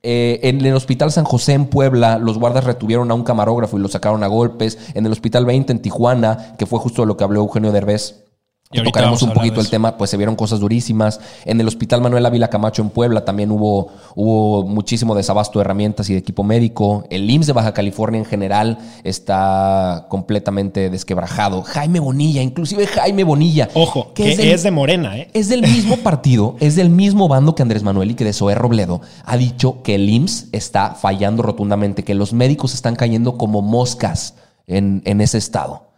Eh, 0.02 0.40
en 0.44 0.64
el 0.64 0.74
Hospital 0.74 1.12
San 1.12 1.24
José 1.24 1.52
en 1.52 1.66
Puebla, 1.66 2.18
los 2.18 2.38
guardas 2.38 2.64
retuvieron 2.64 3.10
a 3.10 3.14
un 3.14 3.22
camarógrafo 3.22 3.78
y 3.78 3.82
lo 3.82 3.88
sacaron 3.88 4.24
a 4.24 4.28
golpes. 4.28 4.78
En 4.94 5.04
el 5.04 5.12
Hospital 5.12 5.44
20 5.44 5.72
en 5.72 5.82
Tijuana, 5.82 6.56
que 6.58 6.66
fue 6.66 6.78
justo 6.78 7.04
lo 7.04 7.16
que 7.16 7.24
habló 7.24 7.40
Eugenio 7.40 7.72
Derbez, 7.72 8.24
Y 8.72 8.80
tocaremos 8.84 9.20
un 9.22 9.32
poquito 9.32 9.60
el 9.60 9.68
tema, 9.68 9.96
pues 9.96 10.10
se 10.10 10.16
vieron 10.16 10.36
cosas 10.36 10.60
durísimas. 10.60 11.18
En 11.44 11.60
el 11.60 11.66
Hospital 11.66 12.00
Manuel 12.02 12.24
Ávila 12.24 12.50
Camacho 12.50 12.82
en 12.82 12.90
Puebla 12.90 13.24
también 13.24 13.50
hubo, 13.50 13.88
hubo 14.14 14.62
muchísimo 14.64 15.16
desabasto 15.16 15.58
de 15.58 15.64
herramientas 15.64 16.08
y 16.08 16.12
de 16.12 16.20
equipo 16.20 16.44
médico. 16.44 17.02
El 17.10 17.28
IMSS 17.28 17.48
de 17.48 17.52
Baja 17.52 17.74
California 17.74 18.20
en 18.20 18.24
general 18.24 18.78
está 19.02 20.06
completamente 20.08 20.88
desquebrajado. 20.88 21.62
Jaime 21.62 21.98
Bonilla, 21.98 22.42
inclusive 22.42 22.86
Jaime 22.86 23.24
Bonilla. 23.24 23.68
Ojo, 23.74 24.14
que, 24.14 24.30
es 24.30 24.38
es, 24.38 24.46
del- 24.46 24.62
de 24.62 24.70
Morena, 24.70 25.18
¿eh? 25.18 25.30
es 25.32 25.48
del 25.48 25.62
mismo 25.62 25.96
partido, 26.04 26.54
es 26.60 26.76
del 26.76 26.90
mismo 26.90 27.26
bando 27.26 27.56
que 27.56 27.62
Andrés 27.62 27.82
Manuel 27.82 28.12
y 28.12 28.14
que 28.14 28.24
de 28.24 28.32
Zoé 28.32 28.54
Robledo 28.54 29.00
ha 29.24 29.36
dicho 29.36 29.82
que 29.82 29.96
el 29.96 30.08
IMSS 30.08 30.46
está 30.52 30.94
fallando 30.94 31.42
rotundamente, 31.42 32.04
que 32.04 32.14
los 32.14 32.32
médicos 32.32 32.72
están 32.74 32.94
cayendo 32.94 33.36
como 33.36 33.62
moscas 33.62 34.34
en, 34.68 35.02
en 35.06 35.20
ese 35.20 35.38
estado. 35.38 35.88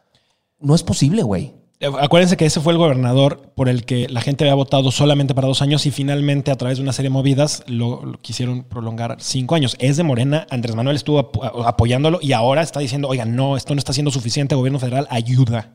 No 0.58 0.74
es 0.74 0.82
posible, 0.82 1.22
güey. 1.22 1.60
Acuérdense 2.00 2.36
que 2.36 2.46
ese 2.46 2.60
fue 2.60 2.72
el 2.72 2.78
gobernador 2.78 3.50
por 3.54 3.68
el 3.68 3.84
que 3.84 4.08
la 4.08 4.20
gente 4.20 4.44
había 4.44 4.54
votado 4.54 4.90
solamente 4.92 5.34
para 5.34 5.48
dos 5.48 5.62
años 5.62 5.84
y 5.86 5.90
finalmente 5.90 6.50
a 6.50 6.56
través 6.56 6.78
de 6.78 6.82
una 6.82 6.92
serie 6.92 7.08
de 7.08 7.14
movidas 7.14 7.64
lo, 7.66 8.04
lo 8.04 8.18
quisieron 8.18 8.62
prolongar 8.64 9.16
cinco 9.20 9.54
años. 9.56 9.76
Es 9.80 9.96
de 9.96 10.02
Morena, 10.04 10.46
Andrés 10.50 10.76
Manuel 10.76 10.96
estuvo 10.96 11.18
ap- 11.18 11.66
apoyándolo 11.66 12.18
y 12.22 12.32
ahora 12.32 12.62
está 12.62 12.80
diciendo, 12.80 13.08
oiga, 13.08 13.24
no, 13.24 13.56
esto 13.56 13.74
no 13.74 13.78
está 13.78 13.92
siendo 13.92 14.10
suficiente, 14.12 14.54
gobierno 14.54 14.78
federal, 14.78 15.06
ayuda. 15.10 15.72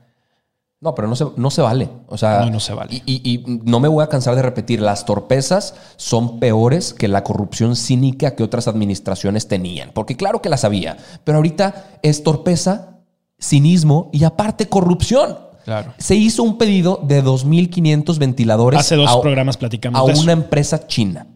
No, 0.80 0.94
pero 0.94 1.08
no 1.08 1.16
se, 1.16 1.26
no 1.36 1.50
se 1.50 1.62
vale. 1.64 1.90
O 2.08 2.18
sea, 2.18 2.42
No, 2.42 2.52
no 2.52 2.60
se 2.60 2.74
vale. 2.74 2.94
Y, 2.94 3.02
y- 3.06 3.34
y 3.34 3.44
no 3.66 3.80
me 3.80 3.88
voy 3.88 4.04
a 4.04 4.08
cansar 4.08 4.36
de 4.36 4.44
repetir, 4.44 4.80
las 4.80 5.06
torpezas 5.06 5.74
son 5.96 6.40
peores 6.40 6.94
que 6.94 7.08
la 7.08 7.24
corrupción 7.24 7.76
cínica 7.76 8.36
que 8.36 8.44
otras 8.44 8.68
administraciones 8.68 9.48
tenían. 9.48 9.90
Porque 9.94 10.16
claro 10.16 10.42
que 10.42 10.50
las 10.50 10.64
había, 10.64 10.98
pero 11.24 11.38
ahorita 11.38 12.00
es 12.04 12.22
torpeza, 12.24 13.00
cinismo 13.40 14.10
y 14.14 14.24
aparte 14.24 14.70
corrupción. 14.70 15.47
Claro. 15.68 15.94
Se 15.98 16.16
hizo 16.16 16.44
un 16.44 16.58
pedido 16.58 17.02
de 17.04 17.22
2.500 17.22 18.18
ventiladores 18.20 18.80
Hace 18.80 18.96
dos 18.96 19.10
a, 19.10 19.20
programas 19.20 19.58
platicamos 19.58 20.02
a 20.02 20.06
de 20.06 20.14
eso. 20.14 20.24
una 20.24 20.32
empresa 20.32 20.88
china 20.88 21.28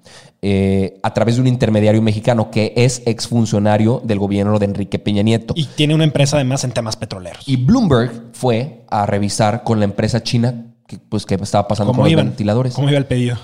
eh, 0.42 1.02
a 1.04 1.14
través 1.14 1.36
de 1.36 1.42
un 1.42 1.48
intermediario 1.48 2.02
mexicano 2.02 2.50
que 2.50 2.72
es 2.78 3.02
exfuncionario 3.06 4.02
del 4.06 4.20
gobierno 4.20 4.58
de 4.58 4.68
Enrique 4.68 5.00
Peña 5.00 5.22
Nieto. 5.22 5.54
Y 5.58 5.66
tiene 5.66 5.96
una 5.96 6.06
empresa 6.06 6.38
además 6.38 6.64
en 6.64 6.72
temas 6.72 6.96
petroleros. 6.96 7.44
Y 7.46 7.58
Bloomberg 7.58 8.30
fue 8.32 8.86
a 8.90 9.06
revisar 9.06 9.64
con 9.66 9.80
la 9.80 9.84
empresa 9.84 10.24
china 10.24 10.76
que, 10.88 10.98
pues, 10.98 11.26
que 11.26 11.36
estaba 11.36 11.68
pasando 11.68 11.92
¿Cómo 11.92 12.04
con 12.04 12.12
iban? 12.12 12.28
los 12.28 12.32
ventiladores. 12.32 12.74
¿Cómo 12.74 12.88
iba 12.88 12.98
el 12.98 13.08
pedido? 13.08 13.38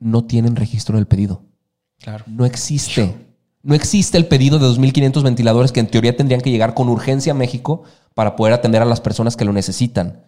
No 0.00 0.24
tienen 0.24 0.56
registro 0.56 0.96
del 0.96 1.06
pedido. 1.06 1.44
Claro. 2.00 2.24
No 2.26 2.44
existe. 2.44 3.14
No 3.62 3.76
existe 3.76 4.18
el 4.18 4.26
pedido 4.26 4.58
de 4.58 4.66
2.500 4.66 5.22
ventiladores 5.22 5.70
que 5.70 5.78
en 5.78 5.86
teoría 5.86 6.16
tendrían 6.16 6.40
que 6.40 6.50
llegar 6.50 6.74
con 6.74 6.88
urgencia 6.88 7.30
a 7.30 7.36
México 7.36 7.84
para 8.16 8.34
poder 8.34 8.54
atender 8.54 8.80
a 8.80 8.86
las 8.86 9.02
personas 9.02 9.36
que 9.36 9.44
lo 9.44 9.52
necesitan. 9.52 10.22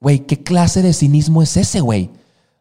Güey, 0.00 0.20
¿qué 0.20 0.44
clase 0.44 0.80
de 0.80 0.92
cinismo 0.92 1.42
es 1.42 1.56
ese, 1.56 1.80
güey? 1.80 2.10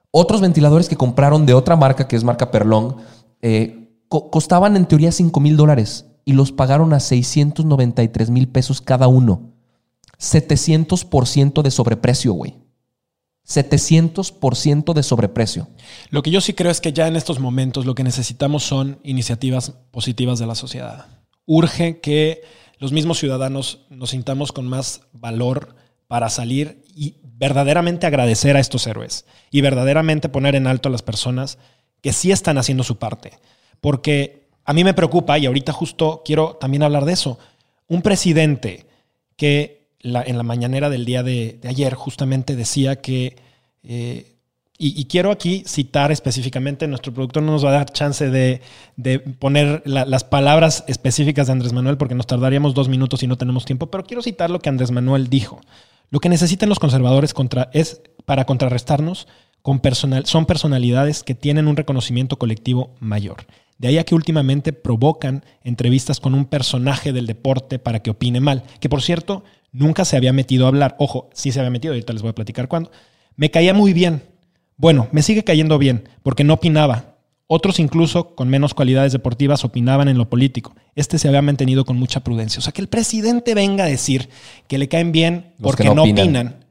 Otros 0.10 0.42
ventiladores 0.42 0.90
que 0.90 0.96
compraron 0.98 1.46
de 1.46 1.54
otra 1.54 1.76
marca, 1.76 2.08
que 2.08 2.16
es 2.16 2.24
marca 2.24 2.50
Perlong, 2.50 2.96
eh, 3.44 3.92
co- 4.08 4.32
costaban 4.32 4.76
en 4.76 4.88
teoría 4.88 5.12
5 5.12 5.40
mil 5.40 5.56
dólares 5.56 6.08
y 6.26 6.34
los 6.34 6.52
pagaron 6.52 6.94
a 6.94 7.00
693 7.00 8.32
mil 8.32 8.48
pesos 8.48 8.82
cada 8.82 9.08
uno. 9.08 9.52
700% 10.18 11.62
de 11.62 11.70
sobreprecio, 11.70 12.34
güey. 12.34 12.56
700% 13.48 14.94
de 14.94 15.04
sobreprecio. 15.04 15.68
Lo 16.10 16.22
que 16.24 16.32
yo 16.32 16.42
sí 16.42 16.54
creo 16.54 16.72
es 16.72 16.82
que 16.82 16.94
ya 16.94 17.08
en 17.08 17.16
estos 17.16 17.40
momentos 17.40 17.86
lo 17.86 17.96
que 17.96 18.04
necesitamos 18.04 18.64
son 18.64 19.00
iniciativas 19.04 19.72
positivas 19.92 20.40
de 20.40 20.46
la 20.48 20.56
sociedad. 20.56 21.06
Urge 21.46 22.00
que 22.00 22.42
los 22.80 22.92
mismos 22.92 23.20
ciudadanos 23.20 23.86
nos 23.90 24.12
sintamos 24.12 24.52
con 24.52 24.68
más 24.68 25.02
valor 25.14 25.76
para 26.08 26.30
salir 26.30 26.84
y 26.96 27.18
verdaderamente 27.24 28.08
agradecer 28.08 28.58
a 28.58 28.60
estos 28.60 28.88
héroes 28.88 29.26
y 29.52 29.62
verdaderamente 29.62 30.30
poner 30.30 30.56
en 30.56 30.66
alto 30.66 30.90
a 30.90 30.92
las 30.92 31.04
personas 31.04 31.60
que 32.02 32.14
sí 32.14 32.32
están 32.32 32.58
haciendo 32.58 32.84
su 32.84 32.98
parte. 32.98 33.34
Porque 33.82 34.48
a 34.64 34.74
mí 34.74 34.84
me 34.84 34.94
preocupa, 34.94 35.38
y 35.38 35.46
ahorita 35.46 35.74
justo 35.74 36.22
quiero 36.26 36.56
también 36.56 36.84
hablar 36.84 37.06
de 37.06 37.14
eso, 37.14 37.38
un 37.88 38.02
presidente 38.02 38.88
que 39.36 39.90
en 40.02 40.38
la 40.38 40.44
mañanera 40.44 40.90
del 40.90 41.06
día 41.06 41.24
de, 41.24 41.60
de 41.62 41.70
ayer 41.70 41.94
justamente 41.94 42.56
decía 42.56 43.02
que, 43.02 43.36
eh, 43.84 44.39
y, 44.82 45.06
quiero 45.06 45.30
aquí 45.30 45.64
citar 45.68 46.10
específicamente, 46.10 46.88
nuestro 46.88 47.14
productor 47.14 47.44
no 47.44 47.52
nos 47.52 47.66
va 47.66 47.70
a 47.70 47.74
dar 47.74 47.92
chance 47.92 48.30
de, 48.30 48.62
poner 49.38 49.84
la- 49.86 50.06
las 50.06 50.24
palabras 50.24 50.86
específicas 50.88 51.48
de 51.48 51.54
Andrés 51.54 51.74
Manuel 51.74 51.98
porque 51.98 52.16
nos 52.16 52.28
tardaríamos 52.28 52.74
dos 52.74 52.88
minutos 52.88 53.22
y 53.22 53.28
no 53.28 53.38
tenemos 53.38 53.66
tiempo, 53.66 53.88
pero 53.92 54.06
quiero 54.06 54.22
citar 54.24 54.50
lo 54.50 54.60
que 54.60 54.70
Andrés 54.70 54.92
Manuel 54.92 55.28
dijo. 55.30 55.60
Lo 56.12 56.22
que 56.22 56.30
necesitan 56.30 56.70
los 56.70 56.80
conservadores 56.80 57.34
contra, 57.34 57.70
es 57.74 58.02
para 58.26 58.46
contrarrestarnos 58.46 59.28
con 59.62 59.82
personal, 59.82 60.26
son 60.26 60.46
personalidades 60.46 61.24
que 61.24 61.36
tienen 61.36 61.68
un 61.68 61.76
reconocimiento 61.76 62.40
colectivo 62.40 62.96
mayor. 63.02 63.46
De 63.80 63.90
ahí 63.90 63.98
a 63.98 64.06
que 64.06 64.16
últimamente 64.16 64.72
provocan 64.72 65.44
entrevistas 65.64 66.22
con 66.22 66.34
un 66.34 66.46
personaje 66.46 67.12
del 67.12 67.28
deporte 67.28 67.80
para 67.80 68.00
que 68.02 68.12
opine 68.12 68.40
mal, 68.40 68.64
que 68.80 68.88
por 68.88 69.02
cierto 69.02 69.44
nunca 69.74 70.06
se 70.06 70.16
había 70.16 70.32
metido 70.32 70.66
a 70.66 70.70
hablar. 70.70 70.96
Ojo, 71.00 71.30
sí 71.34 71.52
se 71.52 71.60
había 71.60 71.70
metido, 71.70 71.94
ahorita 71.94 72.14
les 72.14 72.22
voy 72.22 72.32
a 72.32 72.36
platicar 72.36 72.70
cuándo. 72.70 72.92
Me 73.36 73.52
caía 73.52 73.74
muy 73.74 73.92
bien. 73.94 74.24
Bueno, 74.80 75.10
me 75.12 75.22
sigue 75.22 75.44
cayendo 75.44 75.78
bien, 75.78 76.08
porque 76.24 76.44
no 76.46 76.54
opinaba. 76.56 77.18
Otros 77.48 77.80
incluso 77.80 78.34
con 78.34 78.48
menos 78.48 78.74
cualidades 78.74 79.12
deportivas 79.12 79.66
opinaban 79.66 80.08
en 80.08 80.18
lo 80.18 80.30
político. 80.30 80.74
Este 80.96 81.20
se 81.20 81.28
había 81.28 81.42
mantenido 81.42 81.84
con 81.84 81.98
mucha 81.98 82.22
prudencia. 82.22 82.60
O 82.60 82.62
sea, 82.62 82.72
que 82.72 82.82
el 82.82 82.88
presidente 82.88 83.54
venga 83.56 83.84
a 83.84 83.88
decir 83.88 84.30
que 84.68 84.78
le 84.78 84.88
caen 84.88 85.12
bien 85.12 85.52
Los 85.58 85.72
porque 85.72 85.84
que 85.84 85.90
no 85.90 85.96
no 85.96 86.04
opinan. 86.04 86.24
opinan, 86.24 86.66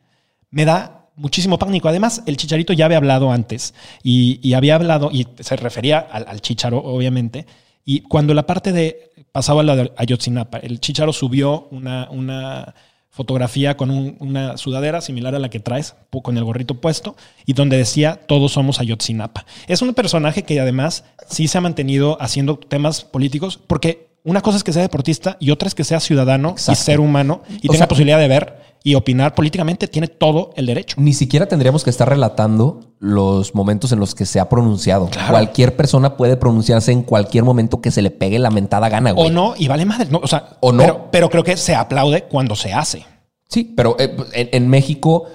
me 0.50 0.64
da 0.64 1.10
muchísimo 1.16 1.58
pánico. 1.58 1.88
Además, 1.88 2.22
el 2.26 2.38
Chicharito 2.38 2.72
ya 2.72 2.86
había 2.86 2.96
hablado 2.96 3.30
antes 3.30 3.74
y, 4.02 4.40
y 4.42 4.54
había 4.54 4.76
hablado, 4.76 5.10
y 5.12 5.26
se 5.40 5.56
refería 5.56 5.98
al, 5.98 6.26
al 6.28 6.40
Chicharo, 6.40 6.78
obviamente. 6.78 7.44
Y 7.84 8.00
cuando 8.00 8.32
la 8.32 8.46
parte 8.46 8.72
de 8.72 9.10
pasaba 9.32 9.62
la 9.62 9.76
de 9.76 9.92
Ayotzinapa, 9.96 10.58
el 10.58 10.80
Chicharo 10.80 11.12
subió 11.12 11.68
una, 11.72 12.08
una 12.10 12.74
fotografía 13.10 13.76
con 13.76 13.90
un- 13.90 14.16
una 14.20 14.56
sudadera 14.56 15.00
similar 15.00 15.34
a 15.34 15.38
la 15.38 15.48
que 15.50 15.60
traes, 15.60 15.94
con 16.22 16.36
el 16.36 16.44
gorrito 16.44 16.74
puesto, 16.80 17.16
y 17.46 17.52
donde 17.54 17.76
decía 17.76 18.20
todos 18.26 18.52
somos 18.52 18.80
Ayotzinapa. 18.80 19.44
Es 19.66 19.82
un 19.82 19.92
personaje 19.94 20.42
que 20.42 20.60
además 20.60 21.04
sí 21.28 21.48
se 21.48 21.58
ha 21.58 21.60
mantenido 21.60 22.16
haciendo 22.20 22.58
temas 22.58 23.04
políticos, 23.04 23.58
porque 23.66 24.08
una 24.24 24.40
cosa 24.42 24.58
es 24.58 24.64
que 24.64 24.72
sea 24.72 24.82
deportista 24.82 25.36
y 25.40 25.50
otra 25.50 25.68
es 25.68 25.74
que 25.74 25.84
sea 25.84 26.00
ciudadano 26.00 26.50
Exacto. 26.50 26.72
y 26.80 26.84
ser 26.84 27.00
humano 27.00 27.42
y 27.48 27.68
O 27.68 27.72
tenga 27.72 27.78
sea, 27.78 27.88
posibilidad 27.88 28.18
de 28.18 28.28
ver 28.28 28.67
y 28.82 28.94
opinar 28.94 29.34
políticamente, 29.34 29.88
tiene 29.88 30.08
todo 30.08 30.50
el 30.56 30.66
derecho. 30.66 30.96
Ni 30.98 31.12
siquiera 31.12 31.46
tendríamos 31.46 31.84
que 31.84 31.90
estar 31.90 32.08
relatando 32.08 32.80
los 32.98 33.54
momentos 33.54 33.92
en 33.92 34.00
los 34.00 34.14
que 34.14 34.26
se 34.26 34.40
ha 34.40 34.48
pronunciado. 34.48 35.10
Cualquier 35.28 35.76
persona 35.76 36.16
puede 36.16 36.36
pronunciarse 36.36 36.92
en 36.92 37.02
cualquier 37.02 37.44
momento 37.44 37.80
que 37.80 37.90
se 37.90 38.02
le 38.02 38.10
pegue 38.10 38.38
la 38.38 38.50
mentada 38.50 38.88
gana, 38.88 39.12
güey. 39.12 39.26
O 39.26 39.30
no, 39.30 39.54
y 39.56 39.68
vale 39.68 39.84
madre. 39.84 40.08
No, 40.10 40.20
o 40.22 40.26
sea, 40.26 40.56
O 40.60 40.72
no. 40.72 40.82
Pero, 40.82 41.08
pero 41.10 41.30
creo 41.30 41.44
que 41.44 41.56
se 41.56 41.74
aplaude 41.74 42.24
cuando 42.24 42.56
se 42.56 42.72
hace. 42.72 43.04
Sí, 43.48 43.72
pero 43.76 43.96
eh, 43.98 44.16
en, 44.32 44.48
en 44.52 44.68
México 44.68 45.26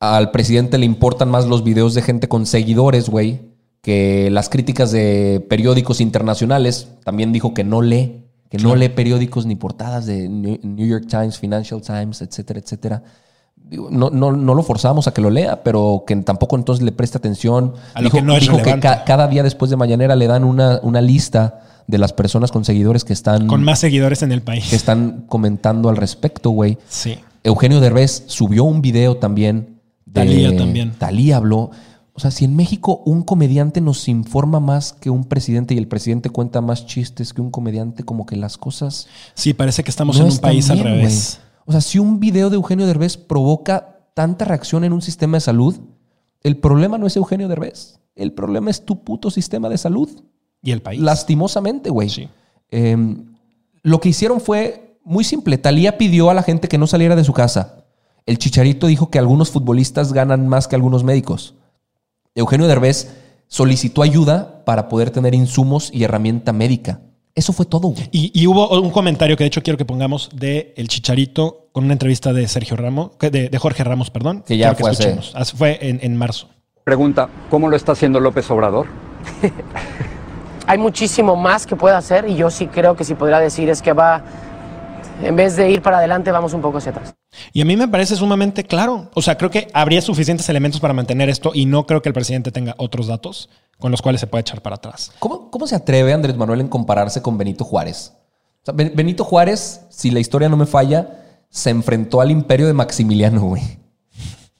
al 0.00 0.30
presidente 0.30 0.78
le 0.78 0.86
importan 0.86 1.30
más 1.30 1.46
los 1.46 1.64
videos 1.64 1.94
de 1.94 2.02
gente 2.02 2.28
con 2.28 2.46
seguidores, 2.46 3.08
güey, 3.08 3.40
que 3.80 4.28
las 4.30 4.48
críticas 4.48 4.90
de 4.92 5.44
periódicos 5.48 6.00
internacionales. 6.00 6.88
También 7.04 7.32
dijo 7.32 7.54
que 7.54 7.64
no 7.64 7.80
lee, 7.82 8.23
que 8.50 8.58
no 8.58 8.74
lee 8.76 8.88
periódicos 8.90 9.46
ni 9.46 9.56
portadas 9.56 10.06
de 10.06 10.28
New 10.28 10.86
York 10.86 11.06
Times, 11.08 11.38
Financial 11.38 11.80
Times, 11.82 12.22
etcétera, 12.22 12.60
etcétera. 12.60 13.02
No, 13.90 14.10
no, 14.10 14.30
no 14.32 14.54
lo 14.54 14.62
forzamos 14.62 15.08
a 15.08 15.14
que 15.14 15.22
lo 15.22 15.30
lea, 15.30 15.62
pero 15.62 16.04
que 16.06 16.14
tampoco 16.16 16.56
entonces 16.56 16.84
le 16.84 16.92
preste 16.92 17.16
atención. 17.18 17.72
A 17.94 18.00
lo 18.00 18.04
dijo 18.06 18.18
que 18.18 18.22
no 18.22 18.34
es 18.36 18.42
dijo 18.42 18.58
que 18.58 18.78
ca- 18.78 19.04
cada 19.04 19.26
día 19.26 19.42
después 19.42 19.70
de 19.70 19.76
mañanera 19.76 20.14
le 20.16 20.26
dan 20.26 20.44
una, 20.44 20.80
una 20.82 21.00
lista 21.00 21.60
de 21.86 21.96
las 21.98 22.12
personas 22.12 22.52
con 22.52 22.64
seguidores 22.64 23.04
que 23.04 23.12
están, 23.14 23.46
Con 23.46 23.64
más 23.64 23.78
seguidores 23.78 24.22
en 24.22 24.32
el 24.32 24.42
país. 24.42 24.68
que 24.68 24.76
están 24.76 25.24
comentando 25.28 25.88
al 25.88 25.96
respecto, 25.96 26.50
güey. 26.50 26.76
Sí. 26.88 27.18
Eugenio 27.42 27.80
Derbez 27.80 28.24
subió 28.26 28.64
un 28.64 28.82
video 28.82 29.16
también. 29.16 29.80
De, 30.06 30.12
Talía 30.20 30.56
también. 30.56 30.92
Talía 30.98 31.36
habló. 31.38 31.70
O 32.16 32.20
sea, 32.20 32.30
si 32.30 32.44
en 32.44 32.54
México 32.54 33.02
un 33.04 33.22
comediante 33.22 33.80
nos 33.80 34.08
informa 34.08 34.60
más 34.60 34.92
que 34.92 35.10
un 35.10 35.24
presidente 35.24 35.74
y 35.74 35.78
el 35.78 35.88
presidente 35.88 36.30
cuenta 36.30 36.60
más 36.60 36.86
chistes 36.86 37.32
que 37.32 37.40
un 37.40 37.50
comediante, 37.50 38.04
como 38.04 38.24
que 38.24 38.36
las 38.36 38.56
cosas 38.56 39.08
Sí, 39.34 39.52
parece 39.52 39.82
que 39.82 39.90
estamos 39.90 40.16
no 40.16 40.26
en 40.26 40.32
un 40.32 40.38
país 40.38 40.70
al 40.70 40.78
revés. 40.78 41.40
O 41.66 41.72
sea, 41.72 41.80
si 41.80 41.98
un 41.98 42.20
video 42.20 42.50
de 42.50 42.56
Eugenio 42.56 42.86
Derbez 42.86 43.16
provoca 43.16 43.98
tanta 44.14 44.44
reacción 44.44 44.84
en 44.84 44.92
un 44.92 45.02
sistema 45.02 45.38
de 45.38 45.40
salud, 45.40 45.76
el 46.42 46.56
problema 46.58 46.98
no 46.98 47.06
es 47.08 47.16
Eugenio 47.16 47.48
Derbez. 47.48 47.98
El 48.14 48.32
problema 48.32 48.70
es 48.70 48.84
tu 48.84 49.02
puto 49.02 49.30
sistema 49.30 49.68
de 49.68 49.78
salud. 49.78 50.08
Y 50.62 50.70
el 50.70 50.82
país. 50.82 51.00
Lastimosamente, 51.00 51.90
güey. 51.90 52.10
Sí. 52.10 52.28
Eh, 52.70 52.96
lo 53.82 54.00
que 54.00 54.10
hicieron 54.10 54.40
fue 54.40 54.98
muy 55.02 55.24
simple. 55.24 55.58
Talía 55.58 55.98
pidió 55.98 56.30
a 56.30 56.34
la 56.34 56.42
gente 56.42 56.68
que 56.68 56.78
no 56.78 56.86
saliera 56.86 57.16
de 57.16 57.24
su 57.24 57.32
casa. 57.32 57.84
El 58.24 58.38
Chicharito 58.38 58.86
dijo 58.86 59.10
que 59.10 59.18
algunos 59.18 59.50
futbolistas 59.50 60.12
ganan 60.12 60.46
más 60.46 60.68
que 60.68 60.76
algunos 60.76 61.02
médicos. 61.02 61.54
Eugenio 62.36 62.66
Derbez 62.66 63.14
solicitó 63.46 64.02
ayuda 64.02 64.64
para 64.64 64.88
poder 64.88 65.10
tener 65.10 65.34
insumos 65.34 65.90
y 65.92 66.02
herramienta 66.04 66.52
médica. 66.52 67.00
Eso 67.36 67.52
fue 67.52 67.66
todo, 67.66 67.88
güey. 67.88 68.08
Y, 68.12 68.30
y 68.34 68.46
hubo 68.46 68.68
un 68.80 68.90
comentario 68.90 69.36
que 69.36 69.44
de 69.44 69.48
hecho 69.48 69.62
quiero 69.62 69.76
que 69.76 69.84
pongamos 69.84 70.30
de 70.34 70.72
El 70.76 70.88
Chicharito 70.88 71.68
con 71.72 71.84
una 71.84 71.92
entrevista 71.92 72.32
de 72.32 72.46
Sergio 72.48 72.76
Ramos, 72.76 73.10
que- 73.18 73.30
de, 73.30 73.48
de 73.48 73.58
Jorge 73.58 73.82
Ramos, 73.84 74.10
perdón. 74.10 74.42
Que 74.46 74.56
ya 74.56 74.74
fue. 74.74 74.90
Hace- 74.90 75.56
Fue 75.56 75.78
en, 75.80 76.00
en 76.02 76.16
marzo. 76.16 76.48
Pregunta, 76.84 77.28
¿cómo 77.50 77.68
lo 77.68 77.76
está 77.76 77.92
haciendo 77.92 78.20
López 78.20 78.50
Obrador? 78.50 78.86
hay 80.66 80.78
muchísimo 80.78 81.34
más 81.36 81.66
que 81.66 81.76
puede 81.76 81.94
hacer 81.96 82.28
y 82.28 82.36
yo 82.36 82.50
sí 82.50 82.66
creo 82.66 82.96
que 82.96 83.04
si 83.04 83.14
podría 83.14 83.38
decir 83.40 83.68
es 83.68 83.80
que 83.82 83.92
va, 83.92 84.22
en 85.22 85.34
vez 85.36 85.56
de 85.56 85.70
ir 85.70 85.82
para 85.82 85.98
adelante, 85.98 86.30
vamos 86.30 86.52
un 86.52 86.60
poco 86.60 86.78
hacia 86.78 86.90
atrás. 86.92 87.14
Y 87.52 87.60
a 87.60 87.64
mí 87.64 87.76
me 87.76 87.88
parece 87.88 88.16
sumamente 88.16 88.64
claro. 88.64 89.10
O 89.14 89.22
sea, 89.22 89.36
creo 89.36 89.50
que 89.50 89.68
habría 89.72 90.00
suficientes 90.00 90.48
elementos 90.48 90.80
para 90.80 90.94
mantener 90.94 91.28
esto 91.28 91.52
y 91.54 91.66
no 91.66 91.86
creo 91.86 92.02
que 92.02 92.08
el 92.08 92.14
presidente 92.14 92.52
tenga 92.52 92.74
otros 92.78 93.06
datos 93.06 93.48
con 93.78 93.90
los 93.90 94.02
cuales 94.02 94.20
se 94.20 94.26
puede 94.26 94.42
echar 94.42 94.62
para 94.62 94.76
atrás. 94.76 95.12
¿Cómo, 95.18 95.50
cómo 95.50 95.66
se 95.66 95.76
atreve 95.76 96.12
Andrés 96.12 96.36
Manuel 96.36 96.60
en 96.60 96.68
compararse 96.68 97.22
con 97.22 97.38
Benito 97.38 97.64
Juárez? 97.64 98.12
Benito 98.72 99.24
Juárez, 99.24 99.82
si 99.90 100.10
la 100.10 100.20
historia 100.20 100.48
no 100.48 100.56
me 100.56 100.66
falla, 100.66 101.20
se 101.50 101.70
enfrentó 101.70 102.20
al 102.20 102.30
imperio 102.30 102.66
de 102.66 102.72
Maximiliano, 102.72 103.42
güey. 103.42 103.62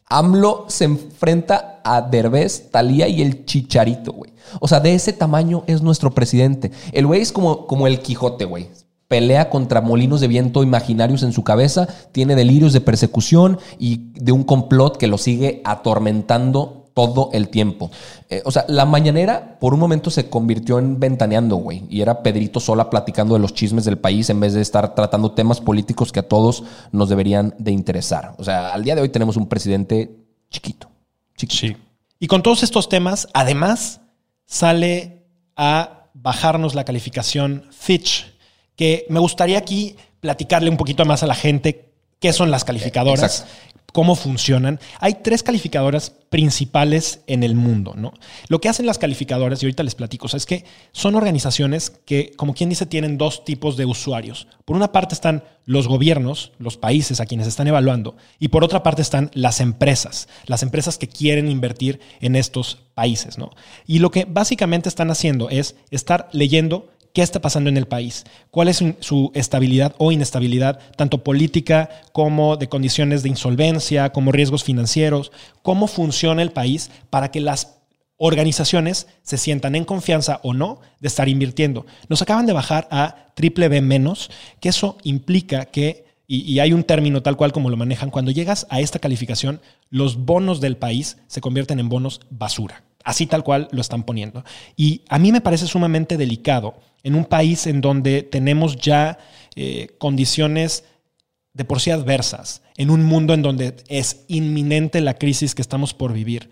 AMLO 0.07 0.67
se 0.69 0.85
enfrenta 0.85 1.81
a 1.83 2.03
Derbez, 2.03 2.71
Talía 2.71 3.09
y 3.09 3.23
el 3.23 3.47
Chicharito, 3.47 4.13
güey. 4.13 4.33
O 4.61 4.69
sea, 4.69 4.81
de 4.81 4.95
ese 4.95 5.13
tamaño 5.13 5.65
es 5.67 5.83
nuestro 5.83 6.13
presidente. 6.13 6.71
El 6.93 7.07
güey 7.07 7.23
es 7.23 7.33
como, 7.33 7.67
como 7.67 7.87
el 7.87 8.01
Quijote, 8.01 8.45
güey. 8.45 8.69
Pelea 9.15 9.49
contra 9.49 9.81
molinos 9.81 10.21
de 10.21 10.27
viento 10.27 10.65
imaginarios 10.65 11.23
en 11.23 11.33
su 11.33 11.45
cabeza, 11.45 11.87
tiene 12.11 12.35
delirios 12.35 12.73
de 12.73 12.81
persecución 12.81 13.61
y 13.79 14.11
de 14.15 14.33
un 14.33 14.43
complot 14.43 14.97
que 14.97 15.07
lo 15.07 15.19
sigue 15.19 15.63
atormentando 15.65 16.91
todo 16.95 17.31
el 17.33 17.49
tiempo. 17.49 17.93
Eh, 18.29 18.43
o 18.45 18.51
sea, 18.51 18.65
la 18.67 18.87
mañanera 18.87 19.61
por 19.61 19.73
un 19.73 19.79
momento 19.79 20.11
se 20.11 20.29
convirtió 20.29 20.81
en 20.81 20.99
ventaneando, 20.99 21.55
güey. 21.55 21.85
Y 21.89 22.01
era 22.01 22.25
Pedrito 22.25 22.59
sola 22.59 22.91
platicando 22.91 23.35
de 23.35 23.41
los 23.41 23.55
chismes 23.55 23.85
del 23.85 23.99
país 23.99 24.29
en 24.31 24.41
vez 24.41 24.53
de 24.53 24.63
estar 24.63 24.97
tratando 24.97 25.31
temas 25.31 25.61
políticos 25.61 26.11
que 26.11 26.19
a 26.19 26.29
todos 26.29 26.65
nos 26.91 27.09
deberían 27.09 27.55
de 27.57 27.71
interesar. 27.71 28.35
O 28.39 28.43
sea, 28.43 28.75
al 28.75 28.83
día 28.83 28.97
de 28.97 29.03
hoy 29.03 29.11
tenemos 29.11 29.37
un 29.37 29.47
presidente 29.47 30.11
chiquito. 30.51 30.91
chiquito. 31.37 31.79
Y 32.19 32.27
con 32.27 32.43
todos 32.43 32.65
estos 32.65 32.89
temas, 32.89 33.29
además, 33.33 34.01
sale 34.45 35.23
a 35.55 36.09
bajarnos 36.15 36.75
la 36.75 36.85
calificación 36.85 37.69
Fitch, 37.71 38.34
que 38.77 39.07
me 39.09 39.21
gustaría 39.21 39.59
aquí 39.59 39.97
platicarle 40.21 40.71
un 40.71 40.77
poquito 40.77 41.05
más 41.05 41.23
a 41.23 41.27
la 41.27 41.35
gente 41.35 41.89
qué 42.19 42.33
son 42.33 42.51
las 42.51 42.65
calificadoras, 42.65 43.41
Exacto. 43.41 43.85
cómo 43.93 44.17
funcionan. 44.17 44.81
Hay 44.99 45.19
tres 45.23 45.43
calificadoras 45.43 46.15
principales 46.31 47.21
en 47.27 47.43
el 47.43 47.55
mundo, 47.55 47.95
¿no? 47.97 48.13
Lo 48.49 48.61
que 48.61 48.69
hacen 48.69 48.87
las 48.87 48.99
calificadoras, 48.99 49.63
y 49.63 49.67
ahorita 49.67 49.83
les 49.83 49.95
platico, 49.95 50.27
o 50.27 50.29
sea, 50.29 50.39
es 50.39 50.47
que 50.47 50.65
son 50.93 51.15
organizaciones 51.15 51.91
que, 51.91 52.33
como 52.37 52.55
quien 52.55 52.71
dice, 52.71 52.87
tienen 52.87 53.19
dos 53.19 53.45
tipos 53.45 53.77
de 53.77 53.85
usuarios. 53.85 54.49
Por 54.65 54.75
una 54.75 54.91
parte 54.91 55.15
están 55.15 55.45
los 55.67 55.87
gobiernos, 55.87 56.53
los 56.59 56.77
países 56.77 57.21
a 57.21 57.27
quienes 57.27 57.47
están 57.47 57.69
evaluando, 57.69 58.17
y 58.41 58.49
por 58.49 58.65
otra 58.65 58.83
parte 58.83 59.03
están 59.03 59.31
las 59.35 59.61
empresas, 59.61 60.29
las 60.47 60.63
empresas 60.63 60.99
que 60.99 61.09
quieren 61.09 61.51
invertir 61.51 62.01
en 62.21 62.35
estos 62.35 62.79
países, 62.95 63.39
¿no? 63.39 63.51
Y 63.87 63.99
lo 63.99 64.11
que 64.11 64.25
básicamente 64.25 64.89
están 64.89 65.11
haciendo 65.11 65.51
es 65.51 65.77
estar 65.91 66.29
leyendo 66.33 66.91
qué 67.15 67.23
está 67.23 67.41
pasando 67.41 67.71
en 67.71 67.77
el 67.79 67.87
país, 67.87 68.25
cuál 68.51 68.69
es 68.69 68.83
su- 69.01 69.31
estabilidad 69.35 69.95
o 69.99 70.13
inestabilidad, 70.13 70.81
tanto 70.97 71.23
política 71.25 71.89
como 72.13 72.57
de 72.57 72.69
condiciones 72.69 73.23
de 73.23 73.31
insolvencia, 73.31 74.11
como 74.11 74.33
riesgos 74.33 74.65
financieros, 74.65 75.33
cómo 75.63 75.87
funciona 75.87 76.43
el 76.43 76.51
país 76.51 76.91
para 77.11 77.31
que 77.31 77.41
las 77.41 77.77
organizaciones 78.17 79.07
se 79.23 79.39
sientan 79.39 79.77
en 79.77 79.85
confianza 79.85 80.41
o 80.43 80.55
no 80.55 80.81
de 81.01 81.09
estar 81.09 81.29
invirtiendo. 81.29 81.87
Nos 82.09 82.21
acaban 82.21 82.47
de 82.47 82.53
bajar 82.53 82.89
a 82.91 83.33
triple 83.35 83.69
B 83.69 83.81
menos, 83.81 84.31
que 84.61 84.69
eso 84.69 84.99
implica 85.05 85.67
que, 85.67 86.05
y 86.27 86.59
hay 86.59 86.73
un 86.73 86.83
término 86.83 87.23
tal 87.23 87.37
cual 87.37 87.53
como 87.53 87.71
lo 87.71 87.77
manejan, 87.77 88.11
cuando 88.11 88.33
llegas 88.33 88.67
a 88.71 88.81
esta 88.81 88.99
calificación, 88.99 89.61
los 89.89 90.17
bonos 90.25 90.61
del 90.61 90.77
país 90.77 91.19
se 91.29 91.41
convierten 91.41 91.79
en 91.79 91.89
bonos 91.89 92.21
basura. 92.31 92.83
Así 93.05 93.27
tal 93.27 93.45
cual 93.45 93.69
lo 93.71 93.81
están 93.81 94.03
poniendo. 94.03 94.45
Y 94.77 95.03
a 95.09 95.19
mí 95.19 95.31
me 95.31 95.43
parece 95.43 95.67
sumamente 95.67 96.17
delicado 96.17 96.75
en 97.03 97.15
un 97.15 97.27
país 97.27 97.67
en 97.67 97.81
donde 97.81 98.23
tenemos 98.23 98.77
ya 98.77 99.19
eh, 99.55 99.95
condiciones 99.99 100.85
de 101.53 101.65
por 101.65 101.81
sí 101.81 101.91
adversas, 101.91 102.63
en 102.77 102.91
un 102.91 103.05
mundo 103.05 103.35
en 103.35 103.43
donde 103.43 103.77
es 103.89 104.25
inminente 104.27 105.01
la 105.01 105.15
crisis 105.15 105.55
que 105.55 105.63
estamos 105.63 105.95
por 105.95 106.13
vivir, 106.13 106.51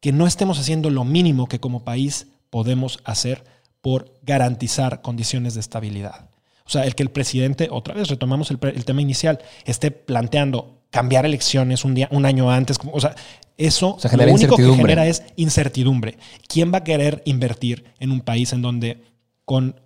que 0.00 0.12
no 0.12 0.26
estemos 0.26 0.58
haciendo 0.60 0.88
lo 0.90 1.04
mínimo 1.04 1.48
que 1.48 1.58
como 1.58 1.82
país 1.82 2.28
podemos 2.50 3.00
hacer 3.04 3.44
por 3.80 4.14
garantizar 4.22 5.02
condiciones 5.02 5.54
de 5.54 5.60
estabilidad. 5.60 6.30
O 6.64 6.70
sea, 6.70 6.84
el 6.84 6.94
que 6.94 7.02
el 7.02 7.10
presidente, 7.10 7.68
otra 7.70 7.94
vez 7.94 8.08
retomamos 8.08 8.50
el, 8.50 8.58
tema 8.58 9.00
inicial, 9.00 9.40
esté 9.64 9.90
planteando 9.90 10.82
cambiar 10.90 11.24
elecciones 11.24 11.84
un, 11.84 11.94
día, 11.94 12.08
un 12.10 12.26
año 12.26 12.50
antes, 12.50 12.78
o 12.92 13.00
sea, 13.00 13.14
eso 13.58 13.96
sea, 13.98 14.10
lo 14.16 14.32
único 14.32 14.56
que 14.56 14.62
genera 14.74 15.06
es 15.06 15.22
incertidumbre. 15.36 16.18
¿Quién 16.48 16.72
va 16.72 16.78
a 16.78 16.84
querer 16.84 17.22
invertir 17.24 17.84
en 17.98 18.10
un 18.12 18.20
país 18.20 18.52
en 18.52 18.62
donde 18.62 19.02
con 19.44 19.76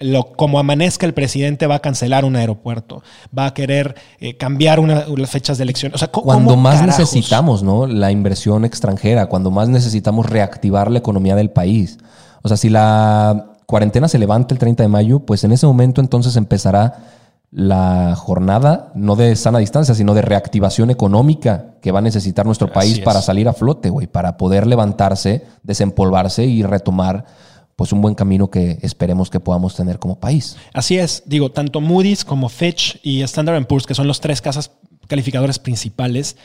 lo, 0.00 0.32
como 0.32 0.58
amanezca 0.58 1.06
el 1.06 1.14
presidente 1.14 1.66
va 1.68 1.76
a 1.76 1.78
cancelar 1.78 2.24
un 2.24 2.34
aeropuerto, 2.36 3.02
va 3.36 3.46
a 3.46 3.54
querer 3.54 3.94
eh, 4.20 4.36
cambiar 4.36 4.80
una- 4.80 5.06
las 5.16 5.30
fechas 5.30 5.56
de 5.56 5.62
elección. 5.64 5.92
O 5.94 5.98
sea, 5.98 6.08
¿cómo- 6.08 6.26
Cuando 6.26 6.56
más 6.56 6.80
carajos? 6.80 6.98
necesitamos, 6.98 7.62
¿no? 7.62 7.86
La 7.86 8.10
inversión 8.10 8.64
extranjera, 8.64 9.26
cuando 9.26 9.50
más 9.52 9.68
necesitamos 9.68 10.26
reactivar 10.28 10.90
la 10.90 10.98
economía 10.98 11.36
del 11.36 11.50
país. 11.50 11.98
O 12.42 12.48
sea, 12.48 12.56
si 12.56 12.68
la 12.70 13.52
cuarentena 13.66 14.08
se 14.08 14.18
levanta 14.18 14.52
el 14.52 14.58
30 14.58 14.82
de 14.82 14.88
mayo, 14.88 15.20
pues 15.20 15.44
en 15.44 15.52
ese 15.52 15.64
momento 15.66 16.00
entonces 16.00 16.36
empezará 16.36 17.23
la 17.56 18.16
jornada, 18.16 18.90
no 18.96 19.14
de 19.14 19.36
sana 19.36 19.60
distancia, 19.60 19.94
sino 19.94 20.12
de 20.12 20.22
reactivación 20.22 20.90
económica 20.90 21.76
que 21.80 21.92
va 21.92 22.00
a 22.00 22.02
necesitar 22.02 22.44
nuestro 22.46 22.66
Así 22.66 22.74
país 22.74 22.98
es. 22.98 23.04
para 23.04 23.22
salir 23.22 23.46
a 23.46 23.52
flote, 23.52 23.90
güey, 23.90 24.08
para 24.08 24.36
poder 24.36 24.66
levantarse, 24.66 25.44
desempolvarse 25.62 26.44
y 26.44 26.64
retomar 26.64 27.24
pues 27.76 27.92
un 27.92 28.02
buen 28.02 28.16
camino 28.16 28.50
que 28.50 28.78
esperemos 28.82 29.30
que 29.30 29.38
podamos 29.38 29.76
tener 29.76 30.00
como 30.00 30.18
país. 30.18 30.56
Así 30.72 30.98
es, 30.98 31.22
digo, 31.26 31.52
tanto 31.52 31.80
Moody's 31.80 32.24
como 32.24 32.48
Fitch 32.48 32.98
y 33.04 33.22
Standard 33.22 33.64
Poor's, 33.68 33.86
que 33.86 33.94
son 33.94 34.08
los 34.08 34.20
tres 34.20 34.40
casas 34.40 34.72
calificadoras 35.06 35.60
principales, 35.60 36.36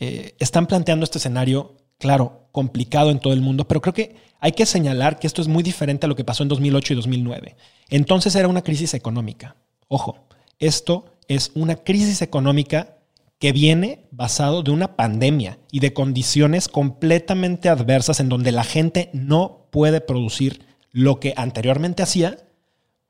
eh, 0.00 0.34
están 0.40 0.66
planteando 0.66 1.04
este 1.04 1.18
escenario, 1.18 1.76
claro, 1.98 2.48
complicado 2.50 3.10
en 3.10 3.20
todo 3.20 3.32
el 3.32 3.42
mundo, 3.42 3.68
pero 3.68 3.80
creo 3.80 3.94
que 3.94 4.16
hay 4.40 4.50
que 4.50 4.66
señalar 4.66 5.20
que 5.20 5.28
esto 5.28 5.40
es 5.40 5.46
muy 5.46 5.62
diferente 5.62 6.06
a 6.06 6.08
lo 6.08 6.16
que 6.16 6.24
pasó 6.24 6.42
en 6.42 6.48
2008 6.48 6.94
y 6.94 6.96
2009. 6.96 7.56
Entonces 7.90 8.34
era 8.34 8.48
una 8.48 8.62
crisis 8.62 8.94
económica. 8.94 9.54
Ojo, 9.86 10.27
esto 10.58 11.04
es 11.28 11.52
una 11.54 11.76
crisis 11.76 12.22
económica 12.22 12.96
que 13.38 13.52
viene 13.52 14.06
basado 14.10 14.62
de 14.62 14.70
una 14.70 14.96
pandemia 14.96 15.58
y 15.70 15.80
de 15.80 15.92
condiciones 15.92 16.68
completamente 16.68 17.68
adversas 17.68 18.20
en 18.20 18.28
donde 18.28 18.50
la 18.50 18.64
gente 18.64 19.10
no 19.12 19.68
puede 19.70 20.00
producir 20.00 20.66
lo 20.90 21.20
que 21.20 21.34
anteriormente 21.36 22.02
hacía 22.02 22.38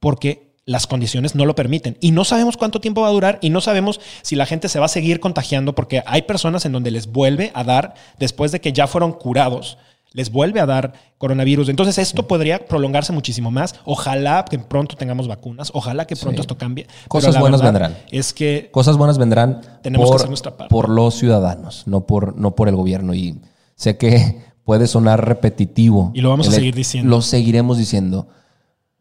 porque 0.00 0.48
las 0.66 0.86
condiciones 0.86 1.34
no 1.34 1.46
lo 1.46 1.54
permiten. 1.54 1.96
Y 2.00 2.10
no 2.10 2.24
sabemos 2.24 2.58
cuánto 2.58 2.80
tiempo 2.80 3.00
va 3.00 3.08
a 3.08 3.12
durar 3.12 3.38
y 3.40 3.48
no 3.48 3.62
sabemos 3.62 4.00
si 4.20 4.36
la 4.36 4.44
gente 4.44 4.68
se 4.68 4.78
va 4.78 4.84
a 4.84 4.90
seguir 4.90 5.18
contagiando 5.18 5.74
porque 5.74 6.02
hay 6.04 6.22
personas 6.22 6.66
en 6.66 6.72
donde 6.72 6.90
les 6.90 7.06
vuelve 7.06 7.50
a 7.54 7.64
dar, 7.64 7.94
después 8.18 8.52
de 8.52 8.60
que 8.60 8.74
ya 8.74 8.86
fueron 8.86 9.12
curados, 9.12 9.78
les 10.12 10.32
vuelve 10.32 10.60
a 10.60 10.66
dar 10.66 10.94
coronavirus. 11.18 11.68
Entonces 11.68 11.98
esto 11.98 12.26
podría 12.26 12.66
prolongarse 12.66 13.12
muchísimo 13.12 13.50
más. 13.50 13.74
Ojalá 13.84 14.44
que 14.48 14.58
pronto 14.58 14.96
tengamos 14.96 15.28
vacunas, 15.28 15.70
ojalá 15.74 16.06
que 16.06 16.16
pronto 16.16 16.40
esto 16.40 16.56
cambie. 16.56 16.86
Cosas 17.08 17.38
buenas 17.38 17.62
vendrán. 17.62 17.96
Es 18.10 18.32
que 18.32 18.70
Cosas 18.72 18.96
buenas 18.96 19.18
vendrán 19.18 19.60
Tenemos 19.82 20.06
que 20.06 20.08
por, 20.08 20.16
hacer 20.16 20.28
nuestra 20.28 20.56
parte. 20.56 20.70
por 20.70 20.88
los 20.88 21.14
ciudadanos, 21.14 21.84
no 21.86 22.06
por, 22.06 22.36
no 22.36 22.54
por 22.54 22.68
el 22.68 22.76
gobierno. 22.76 23.14
Y 23.14 23.40
sé 23.74 23.96
que 23.96 24.42
puede 24.64 24.86
sonar 24.86 25.26
repetitivo. 25.26 26.10
Y 26.14 26.20
lo 26.20 26.30
vamos 26.30 26.48
a 26.48 26.52
seguir 26.52 26.74
diciendo. 26.74 27.10
Lo 27.10 27.22
seguiremos 27.22 27.78
diciendo. 27.78 28.28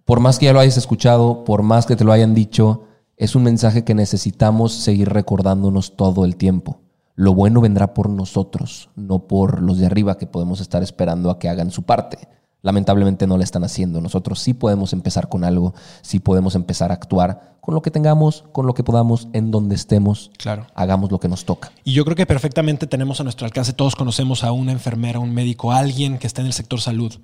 Por 0.06 0.22
más 0.22 0.40
que 0.40 0.46
ya 0.46 0.54
lo 0.54 0.60
hayas 0.60 0.78
escuchado, 0.78 1.44
por 1.44 1.64
más 1.64 1.86
que 1.86 1.98
te 1.98 2.06
lo 2.06 2.14
hayan 2.14 2.34
dicho, 2.34 2.84
es 3.18 3.36
un 3.36 3.44
mensaje 3.44 3.84
que 3.84 3.94
necesitamos 3.94 4.72
seguir 4.72 5.10
recordándonos 5.10 5.98
todo 5.98 6.24
el 6.24 6.38
tiempo. 6.38 6.80
Lo 7.18 7.34
bueno 7.34 7.62
vendrá 7.62 7.96
por 7.96 8.12
nosotros, 8.12 8.92
no 8.96 9.28
por 9.28 9.64
los 9.64 9.80
de 9.80 9.88
arriba 9.88 10.20
que 10.20 10.28
podemos 10.28 10.62
estar 10.62 10.84
esperando 10.84 11.32
a 11.32 11.40
que 11.40 11.50
hagan 11.50 11.72
su 11.72 11.82
parte. 11.82 12.20
Lamentablemente 12.62 13.26
no 13.26 13.40
la 13.40 13.44
están 13.44 13.64
haciendo. 13.64 14.02
Nosotros 14.02 14.40
sí 14.40 14.54
podemos 14.54 14.94
empezar 14.94 15.28
con 15.28 15.44
algo, 15.44 15.74
sí 16.04 16.20
podemos 16.20 16.54
empezar 16.54 16.92
a 16.92 16.94
actuar 16.94 17.58
con 17.60 17.74
lo 17.74 17.82
que 17.82 17.90
tengamos, 17.90 18.44
con 18.52 18.68
lo 18.68 18.76
que 18.76 18.84
podamos, 18.84 19.30
en 19.34 19.50
donde 19.50 19.74
estemos. 19.74 20.30
Claro. 20.38 20.68
Hagamos 20.76 21.12
lo 21.12 21.20
que 21.20 21.28
nos 21.28 21.44
toca. 21.44 21.72
Y 21.84 21.94
yo 21.94 22.06
creo 22.06 22.16
que 22.16 22.28
perfectamente 22.28 22.86
tenemos 22.86 23.20
a 23.20 23.24
nuestro 23.24 23.46
alcance, 23.46 23.74
todos 23.74 23.96
conocemos 23.96 24.44
a 24.44 24.52
una 24.52 24.72
enfermera, 24.72 25.18
un 25.18 25.34
médico, 25.34 25.72
alguien 25.72 26.20
que 26.20 26.28
está 26.28 26.42
en 26.42 26.48
el 26.48 26.54
sector 26.54 26.82
salud. 26.82 27.16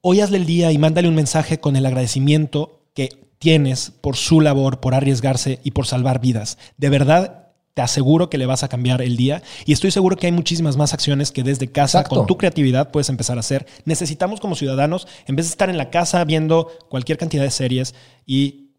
Hoy 0.00 0.22
hazle 0.22 0.38
el 0.38 0.46
día 0.46 0.72
y 0.72 0.78
mándale 0.78 1.08
un 1.08 1.14
mensaje 1.14 1.60
con 1.60 1.76
el 1.76 1.86
agradecimiento 1.86 2.80
que 2.94 3.30
tienes 3.38 3.92
por 3.92 4.16
su 4.16 4.40
labor, 4.40 4.80
por 4.80 4.94
arriesgarse 4.94 5.60
y 5.62 5.70
por 5.70 5.86
salvar 5.86 6.20
vidas. 6.20 6.58
De 6.78 6.90
verdad, 6.90 7.39
te 7.80 7.84
aseguro 7.84 8.28
que 8.28 8.36
le 8.36 8.44
vas 8.44 8.62
a 8.62 8.68
cambiar 8.68 9.00
el 9.00 9.16
día 9.16 9.42
y 9.64 9.72
estoy 9.72 9.90
seguro 9.90 10.14
que 10.16 10.26
hay 10.26 10.32
muchísimas 10.32 10.76
más 10.76 10.92
acciones 10.92 11.32
que 11.32 11.42
desde 11.42 11.72
casa, 11.72 12.00
Exacto. 12.00 12.16
con 12.16 12.26
tu 12.26 12.36
creatividad, 12.36 12.90
puedes 12.90 13.08
empezar 13.08 13.38
a 13.38 13.40
hacer. 13.40 13.66
Necesitamos 13.86 14.38
como 14.38 14.54
ciudadanos, 14.54 15.08
en 15.26 15.34
vez 15.34 15.46
de 15.46 15.50
estar 15.52 15.70
en 15.70 15.78
la 15.78 15.88
casa 15.88 16.22
viendo 16.24 16.68
cualquier 16.90 17.16
cantidad 17.16 17.42
de 17.42 17.50
series 17.50 17.94
y 18.26 18.72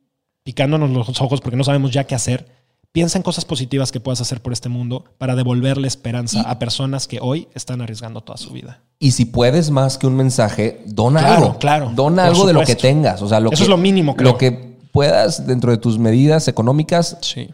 picándonos 0.43 0.91
los 0.91 1.19
ojos 1.19 1.41
porque 1.41 1.57
no 1.57 1.63
sabemos 1.63 1.89
ya 1.89 2.03
qué 2.03 2.13
hacer, 2.13 2.45
piensa 2.91 3.17
en 3.17 3.23
cosas 3.23 3.43
positivas 3.43 3.91
que 3.91 3.99
puedas 3.99 4.21
hacer 4.21 4.39
por 4.39 4.53
este 4.53 4.69
mundo 4.69 5.05
para 5.17 5.35
devolverle 5.35 5.87
esperanza 5.87 6.41
a 6.41 6.59
personas 6.59 7.07
que 7.07 7.17
hoy 7.21 7.47
están 7.55 7.81
arriesgando 7.81 8.21
toda 8.21 8.37
su 8.37 8.51
vida. 8.51 8.83
Y 8.99 9.11
si 9.13 9.25
puedes 9.25 9.71
más 9.71 9.97
que 9.97 10.05
un 10.05 10.15
mensaje, 10.15 10.83
dona 10.85 11.21
Claro, 11.21 11.35
algo. 11.45 11.57
claro, 11.57 11.91
Dona 11.95 12.25
algo 12.27 12.45
de 12.45 12.53
lo 12.53 12.63
que 12.63 12.75
tengas. 12.75 13.23
O 13.23 13.27
sea, 13.27 13.39
lo 13.39 13.49
Eso 13.49 13.57
que, 13.61 13.63
es 13.63 13.69
lo 13.69 13.77
mínimo, 13.77 14.15
creo. 14.15 14.33
Lo 14.33 14.37
que 14.37 14.77
puedas 14.91 15.47
dentro 15.47 15.71
de 15.71 15.77
tus 15.77 15.97
medidas 15.97 16.47
económicas, 16.47 17.17
Sí. 17.21 17.49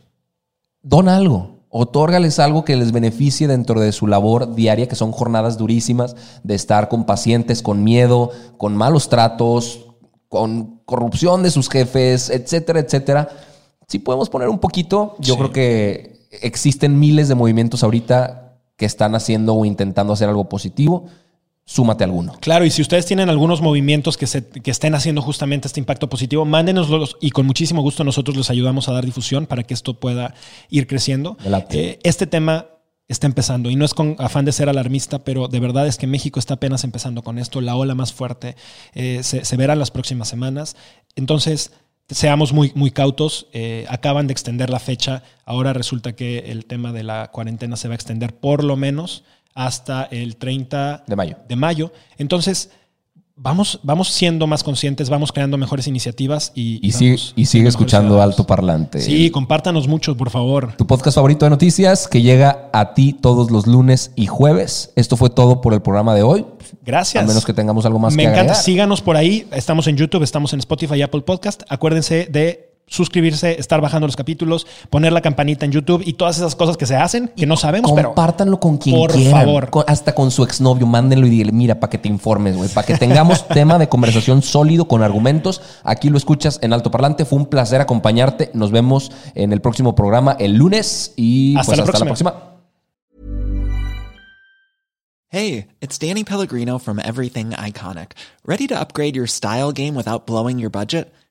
Dona 0.88 1.18
algo. 1.18 1.58
Otórgales 1.70 2.40
algo 2.40 2.64
que 2.64 2.76
les 2.78 2.92
beneficie 2.92 3.48
dentro 3.48 3.80
de 3.82 3.92
su 3.92 4.08
labor 4.08 4.56
diaria, 4.56 4.88
que 4.88 4.96
son 4.96 5.12
jornadas 5.12 5.58
durísimas 5.58 6.16
de 6.44 6.56
estar 6.56 6.88
con 6.88 7.06
pacientes, 7.06 7.62
con 7.62 7.84
miedo, 7.84 8.32
con 8.58 8.76
malos 8.76 9.10
tratos, 9.10 9.86
con 10.30 10.82
corrupción 10.86 11.44
de 11.44 11.52
sus 11.52 11.70
jefes, 11.70 12.30
etcétera, 12.30 12.80
etcétera. 12.80 13.30
Si 13.88 14.00
podemos 14.00 14.30
poner 14.30 14.48
un 14.50 14.60
poquito, 14.60 15.16
yo 15.20 15.34
Sí. 15.34 15.40
creo 15.40 15.52
que 15.52 16.28
existen 16.42 17.00
miles 17.00 17.28
de 17.28 17.36
movimientos 17.36 17.84
ahorita 17.84 18.60
que 18.78 18.86
están 18.86 19.14
haciendo 19.16 19.54
o 19.56 19.66
intentando 19.66 20.14
hacer 20.14 20.30
algo 20.30 20.48
positivo. 20.50 21.06
Súmate 21.70 22.06
alguno. 22.06 22.32
Claro, 22.40 22.64
y 22.64 22.72
si 22.72 22.82
ustedes 22.82 23.06
tienen 23.06 23.28
algunos 23.28 23.60
movimientos 23.60 24.16
que, 24.16 24.26
se, 24.26 24.48
que 24.48 24.72
estén 24.72 24.96
haciendo 24.96 25.22
justamente 25.22 25.68
este 25.68 25.82
impacto 25.82 26.08
positivo, 26.08 26.46
mándenoslos 26.46 27.18
y 27.20 27.32
con 27.32 27.46
muchísimo 27.46 27.82
gusto 27.82 28.06
nosotros 28.06 28.38
les 28.38 28.50
ayudamos 28.50 28.88
a 28.88 28.94
dar 28.94 29.06
difusión 29.06 29.48
para 29.48 29.64
que 29.64 29.74
esto 29.74 30.00
pueda 30.00 30.34
ir 30.70 30.88
creciendo. 30.88 31.38
Eh, 31.72 32.00
este 32.04 32.26
tema 32.26 32.68
está 33.10 33.28
empezando 33.28 33.70
y 33.70 33.76
no 33.76 33.84
es 33.84 33.94
con 33.94 34.16
afán 34.18 34.46
de 34.46 34.54
ser 34.54 34.70
alarmista, 34.70 35.26
pero 35.26 35.50
de 35.50 35.60
verdad 35.60 35.88
es 35.88 35.98
que 35.98 36.08
México 36.08 36.40
está 36.40 36.54
apenas 36.54 36.86
empezando 36.86 37.22
con 37.22 37.38
esto. 37.38 37.60
La 37.60 37.76
ola 37.76 37.96
más 37.96 38.14
fuerte 38.14 38.56
eh, 38.94 39.20
se, 39.24 39.44
se 39.44 39.58
verá 39.58 39.74
en 39.74 39.80
las 39.80 39.92
próximas 39.92 40.30
semanas. 40.30 40.78
Entonces, 41.18 41.74
seamos 42.10 42.54
muy, 42.54 42.72
muy 42.76 42.92
cautos. 42.92 43.48
Eh, 43.52 43.86
acaban 43.90 44.28
de 44.28 44.32
extender 44.32 44.70
la 44.70 44.80
fecha. 44.80 45.24
Ahora 45.46 45.74
resulta 45.74 46.16
que 46.16 46.40
el 46.48 46.66
tema 46.66 46.94
de 46.94 47.04
la 47.04 47.30
cuarentena 47.32 47.76
se 47.76 47.88
va 47.88 47.94
a 47.94 47.96
extender 47.96 48.36
por 48.40 48.64
lo 48.64 48.78
menos 48.78 49.24
hasta 49.58 50.04
el 50.12 50.38
30 50.38 51.04
De 51.08 51.16
mayo. 51.16 51.36
de 51.50 51.56
mayo. 51.56 51.92
Entonces, 52.20 52.70
vamos, 53.36 53.80
vamos 53.84 54.10
siendo 54.10 54.46
más 54.48 54.64
conscientes, 54.64 55.10
vamos 55.10 55.32
creando 55.32 55.58
mejores 55.58 55.88
iniciativas 55.88 56.52
y, 56.56 56.80
Y, 56.88 56.92
sigue, 56.92 57.18
y 57.36 57.46
sigue 57.48 57.68
escuchando 57.68 58.22
Alto 58.22 58.46
Parlante. 58.46 59.00
Sí, 59.02 59.30
compártanos 59.32 59.88
mucho, 59.88 60.16
por 60.16 60.30
favor. 60.30 60.76
Tu 60.78 60.86
podcast 60.86 61.16
favorito 61.16 61.46
de 61.46 61.50
noticias 61.50 62.08
que 62.08 62.22
llega 62.22 62.70
a 62.72 62.94
ti 62.94 63.14
todos 63.14 63.50
los 63.52 63.66
lunes 63.68 64.12
y 64.16 64.28
jueves. 64.28 64.92
Esto 64.96 65.18
fue 65.18 65.30
todo 65.32 65.60
por 65.62 65.74
el 65.74 65.82
programa 65.82 66.14
de 66.14 66.22
hoy. 66.22 66.46
Gracias. 66.86 67.24
A 67.24 67.28
menos 67.28 67.46
que 67.46 67.54
tengamos 67.54 67.86
algo 67.86 67.98
más 68.00 68.14
Me 68.14 68.24
que 68.24 68.30
encanta. 68.30 68.42
agregar. 68.42 68.64
Síganos 68.64 69.02
por 69.02 69.18
ahí. 69.18 69.48
Estamos 69.52 69.88
en 69.88 69.98
YouTube, 69.98 70.22
estamos 70.24 70.54
en 70.54 70.60
Spotify 70.60 70.96
y 70.96 71.02
Apple 71.02 71.22
Podcast. 71.22 71.64
Acuérdense 71.70 72.28
de 72.30 72.67
suscribirse, 72.88 73.60
estar 73.60 73.82
bajando 73.82 74.08
los 74.08 74.16
capítulos, 74.16 74.66
poner 74.90 75.12
la 75.14 75.22
campanita 75.22 75.66
en 75.66 75.72
YouTube 75.74 76.02
y 76.06 76.14
todas 76.14 76.38
esas 76.38 76.56
cosas 76.56 76.78
que 76.78 76.86
se 76.86 76.96
hacen 76.96 77.30
que 77.36 77.46
no 77.46 77.58
sabemos, 77.58 77.92
pero 77.94 78.10
Compártanlo 78.10 78.60
con 78.60 78.78
quien 78.78 78.96
por 78.96 79.12
quieran. 79.12 79.34
favor. 79.42 79.70
Con- 79.70 79.84
hasta 79.88 80.16
con 80.16 80.32
su 80.32 80.44
exnovio. 80.44 80.88
Mándenlo 80.88 81.28
y 81.28 81.30
dile, 81.30 81.52
mira, 81.52 81.80
para 81.80 81.90
que 81.92 81.98
te 81.98 82.08
informes, 82.08 82.56
güey. 82.56 82.70
Para 82.70 82.88
que 82.88 82.98
tengamos 82.98 83.48
tema 83.50 83.78
de 83.78 83.90
conversación 83.90 84.42
sólido 84.42 84.88
con 84.88 85.04
argumentos. 85.04 85.62
Aquí 85.84 86.10
lo 86.10 86.18
escuchas 86.18 86.60
en 86.62 86.72
Alto 86.74 86.90
Parlante. 86.90 87.26
Fue 87.26 87.38
un 87.38 87.46
placer 87.48 87.82
acompañarte. 87.82 88.52
Nos 88.54 88.72
vemos 88.72 89.12
en 89.36 89.52
el 89.54 89.60
próximo 89.62 89.94
programa 89.94 90.38
el 90.40 90.54
lunes. 90.56 91.14
Y 91.18 91.56
Hasta 91.58 91.66
pues 91.74 91.78
la 91.78 91.84
hasta 91.84 92.00
la 92.00 92.06
próxima. 92.06 92.32
próxima. 92.32 92.54
Hey, 95.30 95.68
it's 95.82 96.00
Danny 96.00 96.24
Pellegrino 96.24 96.80
from 96.80 97.00
Everything 97.00 97.50
Iconic. 97.52 98.12
Ready 98.46 98.66
to 98.68 98.80
upgrade 98.80 99.16
your 99.16 99.28
style 99.28 99.74
game 99.74 99.94
without 99.94 100.26
blowing 100.26 100.58
your 100.58 100.70
budget? 100.72 101.14